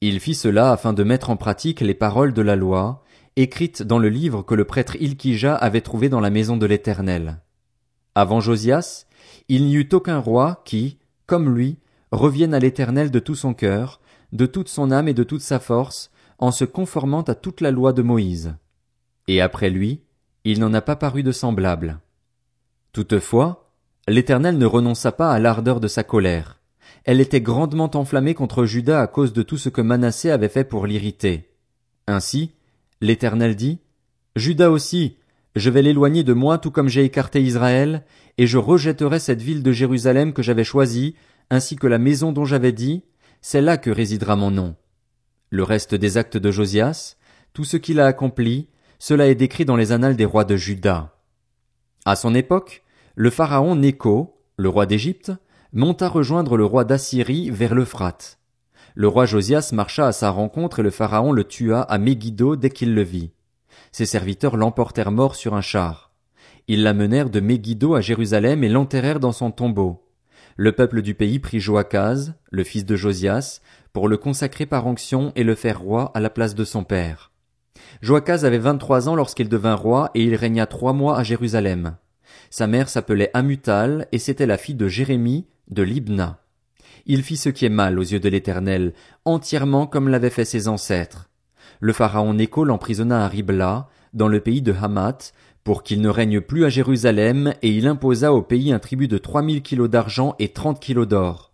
Il 0.00 0.18
fit 0.18 0.34
cela 0.34 0.72
afin 0.72 0.92
de 0.92 1.04
mettre 1.04 1.30
en 1.30 1.36
pratique 1.36 1.80
les 1.80 1.94
paroles 1.94 2.32
de 2.32 2.42
la 2.42 2.56
loi, 2.56 3.04
écrites 3.36 3.82
dans 3.82 3.98
le 3.98 4.08
livre 4.08 4.42
que 4.42 4.54
le 4.54 4.64
prêtre 4.64 4.96
Ilkija 4.96 5.54
avait 5.54 5.82
trouvé 5.82 6.08
dans 6.08 6.20
la 6.20 6.30
maison 6.30 6.56
de 6.56 6.66
l'Éternel. 6.66 7.40
Avant 8.14 8.40
Josias, 8.40 9.06
il 9.48 9.66
n'y 9.66 9.74
eut 9.74 9.88
aucun 9.92 10.18
roi 10.18 10.62
qui, 10.64 10.98
comme 11.26 11.54
lui, 11.54 11.78
revienne 12.12 12.54
à 12.54 12.58
l'Éternel 12.58 13.10
de 13.10 13.18
tout 13.18 13.34
son 13.34 13.52
cœur, 13.52 14.00
de 14.32 14.46
toute 14.46 14.68
son 14.68 14.90
âme 14.90 15.08
et 15.08 15.14
de 15.14 15.22
toute 15.22 15.42
sa 15.42 15.60
force, 15.60 16.10
en 16.38 16.50
se 16.50 16.64
conformant 16.64 17.22
à 17.22 17.34
toute 17.34 17.60
la 17.60 17.70
loi 17.70 17.92
de 17.92 18.02
Moïse. 18.02 18.54
Et 19.28 19.40
après 19.40 19.70
lui, 19.70 20.02
il 20.44 20.60
n'en 20.60 20.72
a 20.74 20.80
pas 20.80 20.96
paru 20.96 21.22
de 21.22 21.32
semblable. 21.32 21.98
Toutefois, 22.92 23.70
l'Éternel 24.08 24.56
ne 24.56 24.66
renonça 24.66 25.12
pas 25.12 25.30
à 25.32 25.38
l'ardeur 25.38 25.80
de 25.80 25.88
sa 25.88 26.04
colère. 26.04 26.60
Elle 27.04 27.20
était 27.20 27.40
grandement 27.40 27.90
enflammée 27.94 28.34
contre 28.34 28.64
Judas 28.64 29.02
à 29.02 29.06
cause 29.06 29.32
de 29.32 29.42
tout 29.42 29.58
ce 29.58 29.68
que 29.68 29.80
Manassé 29.80 30.30
avait 30.30 30.48
fait 30.48 30.64
pour 30.64 30.86
l'irriter. 30.86 31.50
Ainsi, 32.06 32.52
l'Éternel 33.00 33.56
dit, 33.56 33.80
Judas 34.36 34.70
aussi, 34.70 35.16
je 35.54 35.70
vais 35.70 35.82
l'éloigner 35.82 36.22
de 36.22 36.32
moi 36.32 36.58
tout 36.58 36.70
comme 36.70 36.88
j'ai 36.88 37.04
écarté 37.04 37.42
Israël, 37.42 38.04
et 38.38 38.46
je 38.46 38.58
rejetterai 38.58 39.18
cette 39.18 39.42
ville 39.42 39.62
de 39.62 39.72
Jérusalem 39.72 40.32
que 40.32 40.42
j'avais 40.42 40.64
choisie, 40.64 41.14
ainsi 41.50 41.76
que 41.76 41.86
la 41.86 41.98
maison 41.98 42.32
dont 42.32 42.44
j'avais 42.44 42.72
dit, 42.72 43.04
c'est 43.40 43.62
là 43.62 43.76
que 43.78 43.90
résidera 43.90 44.36
mon 44.36 44.50
nom. 44.50 44.76
Le 45.50 45.62
reste 45.62 45.94
des 45.94 46.16
actes 46.18 46.36
de 46.36 46.50
Josias, 46.50 47.16
tout 47.52 47.64
ce 47.64 47.76
qu'il 47.76 48.00
a 48.00 48.06
accompli, 48.06 48.68
cela 48.98 49.28
est 49.28 49.34
décrit 49.34 49.64
dans 49.64 49.76
les 49.76 49.92
annales 49.92 50.16
des 50.16 50.24
rois 50.24 50.44
de 50.44 50.56
Juda. 50.56 51.16
À 52.04 52.16
son 52.16 52.34
époque, 52.34 52.82
le 53.14 53.30
pharaon 53.30 53.76
Nécho, 53.76 54.42
le 54.56 54.68
roi 54.68 54.86
d'Égypte, 54.86 55.32
monta 55.72 56.08
rejoindre 56.08 56.56
le 56.56 56.64
roi 56.64 56.84
d'Assyrie 56.84 57.50
vers 57.50 57.74
l'Euphrate. 57.74 58.38
Le 58.98 59.08
roi 59.08 59.26
Josias 59.26 59.72
marcha 59.74 60.06
à 60.06 60.12
sa 60.12 60.30
rencontre 60.30 60.78
et 60.78 60.82
le 60.82 60.88
pharaon 60.88 61.30
le 61.30 61.44
tua 61.44 61.82
à 61.82 61.98
Megiddo 61.98 62.56
dès 62.56 62.70
qu'il 62.70 62.94
le 62.94 63.02
vit. 63.02 63.30
Ses 63.92 64.06
serviteurs 64.06 64.56
l'emportèrent 64.56 65.10
mort 65.10 65.34
sur 65.34 65.52
un 65.52 65.60
char. 65.60 66.12
Ils 66.66 66.82
l'amenèrent 66.82 67.28
de 67.28 67.40
Megiddo 67.40 67.94
à 67.94 68.00
Jérusalem 68.00 68.64
et 68.64 68.70
l'enterrèrent 68.70 69.20
dans 69.20 69.32
son 69.32 69.50
tombeau. 69.50 70.02
Le 70.56 70.72
peuple 70.72 71.02
du 71.02 71.12
pays 71.12 71.38
prit 71.40 71.60
Joachaz, 71.60 72.32
le 72.50 72.64
fils 72.64 72.86
de 72.86 72.96
Josias, 72.96 73.60
pour 73.92 74.08
le 74.08 74.16
consacrer 74.16 74.64
par 74.64 74.86
onction 74.86 75.30
et 75.36 75.44
le 75.44 75.54
faire 75.54 75.78
roi 75.78 76.10
à 76.14 76.20
la 76.20 76.30
place 76.30 76.54
de 76.54 76.64
son 76.64 76.82
père. 76.82 77.32
Joachaz 78.00 78.46
avait 78.46 78.56
vingt-trois 78.56 79.10
ans 79.10 79.14
lorsqu'il 79.14 79.50
devint 79.50 79.74
roi 79.74 80.10
et 80.14 80.22
il 80.22 80.34
régna 80.34 80.64
trois 80.64 80.94
mois 80.94 81.18
à 81.18 81.22
Jérusalem. 81.22 81.96
Sa 82.48 82.66
mère 82.66 82.88
s'appelait 82.88 83.30
Amutal 83.34 84.08
et 84.10 84.18
c'était 84.18 84.46
la 84.46 84.56
fille 84.56 84.74
de 84.74 84.88
Jérémie 84.88 85.46
de 85.68 85.82
Libna. 85.82 86.40
Il 87.08 87.22
fit 87.22 87.36
ce 87.36 87.48
qui 87.48 87.64
est 87.64 87.70
mal 87.70 88.00
aux 88.00 88.02
yeux 88.02 88.18
de 88.18 88.28
l'Éternel, 88.28 88.92
entièrement 89.24 89.86
comme 89.86 90.08
l'avaient 90.08 90.28
fait 90.28 90.44
ses 90.44 90.66
ancêtres. 90.66 91.30
Le 91.78 91.92
pharaon 91.92 92.34
Nécho 92.34 92.64
l'emprisonna 92.64 93.24
à 93.24 93.28
Ribla, 93.28 93.88
dans 94.12 94.26
le 94.26 94.40
pays 94.40 94.60
de 94.60 94.72
Hamath, 94.72 95.32
pour 95.62 95.84
qu'il 95.84 96.00
ne 96.00 96.08
règne 96.08 96.40
plus 96.40 96.64
à 96.64 96.68
Jérusalem, 96.68 97.54
et 97.62 97.70
il 97.70 97.86
imposa 97.86 98.32
au 98.32 98.42
pays 98.42 98.72
un 98.72 98.80
tribut 98.80 99.06
de 99.08 99.18
trois 99.18 99.42
mille 99.42 99.62
kilos 99.62 99.88
d'argent 99.88 100.34
et 100.40 100.48
trente 100.48 100.80
kilos 100.80 101.06
d'or. 101.06 101.52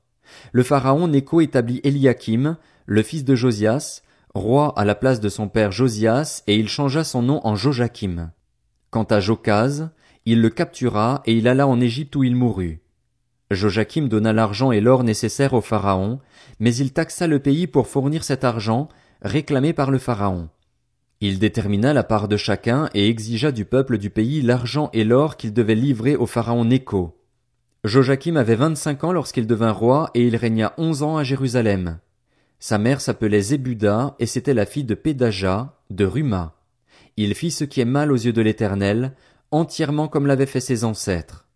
Le 0.52 0.62
pharaon 0.62 1.06
Nécho 1.06 1.42
établit 1.42 1.80
Eliakim, 1.84 2.56
le 2.86 3.02
fils 3.02 3.24
de 3.24 3.34
Josias, 3.34 4.02
roi 4.34 4.72
à 4.78 4.86
la 4.86 4.94
place 4.94 5.20
de 5.20 5.28
son 5.28 5.48
père 5.48 5.70
Josias, 5.70 6.42
et 6.46 6.56
il 6.56 6.68
changea 6.68 7.04
son 7.04 7.20
nom 7.22 7.40
en 7.44 7.56
Joachim. 7.56 8.30
Quant 8.90 9.04
à 9.04 9.20
Jokaz, 9.20 9.90
il 10.24 10.40
le 10.40 10.48
captura, 10.48 11.22
et 11.26 11.34
il 11.34 11.46
alla 11.46 11.66
en 11.66 11.78
Égypte 11.80 12.16
où 12.16 12.24
il 12.24 12.36
mourut. 12.36 12.81
Joachim 13.52 14.08
donna 14.08 14.32
l'argent 14.32 14.72
et 14.72 14.80
l'or 14.80 15.04
nécessaires 15.04 15.54
au 15.54 15.60
pharaon, 15.60 16.20
mais 16.60 16.74
il 16.74 16.92
taxa 16.92 17.26
le 17.26 17.38
pays 17.38 17.66
pour 17.66 17.86
fournir 17.86 18.24
cet 18.24 18.44
argent, 18.44 18.88
réclamé 19.22 19.72
par 19.72 19.90
le 19.90 19.98
pharaon. 19.98 20.48
Il 21.20 21.38
détermina 21.38 21.92
la 21.92 22.02
part 22.02 22.26
de 22.26 22.36
chacun 22.36 22.88
et 22.94 23.08
exigea 23.08 23.52
du 23.52 23.64
peuple 23.64 23.98
du 23.98 24.10
pays 24.10 24.42
l'argent 24.42 24.90
et 24.92 25.04
l'or 25.04 25.36
qu'il 25.36 25.52
devait 25.52 25.76
livrer 25.76 26.16
au 26.16 26.26
pharaon 26.26 26.64
Nécho. 26.64 27.16
Joachim 27.84 28.36
avait 28.36 28.56
vingt-cinq 28.56 29.04
ans 29.04 29.12
lorsqu'il 29.12 29.46
devint 29.46 29.72
roi 29.72 30.10
et 30.14 30.26
il 30.26 30.36
régna 30.36 30.72
onze 30.78 31.02
ans 31.02 31.16
à 31.16 31.24
Jérusalem. 31.24 31.98
Sa 32.58 32.78
mère 32.78 33.00
s'appelait 33.00 33.40
Zébuda 33.40 34.14
et 34.20 34.26
c'était 34.26 34.54
la 34.54 34.66
fille 34.66 34.84
de 34.84 34.94
Pédaja, 34.94 35.80
de 35.90 36.04
Ruma. 36.04 36.54
Il 37.16 37.34
fit 37.34 37.50
ce 37.50 37.64
qui 37.64 37.80
est 37.80 37.84
mal 37.84 38.12
aux 38.12 38.16
yeux 38.16 38.32
de 38.32 38.40
l'Éternel, 38.40 39.14
entièrement 39.50 40.08
comme 40.08 40.26
l'avaient 40.26 40.46
fait 40.46 40.60
ses 40.60 40.84
ancêtres. 40.84 41.46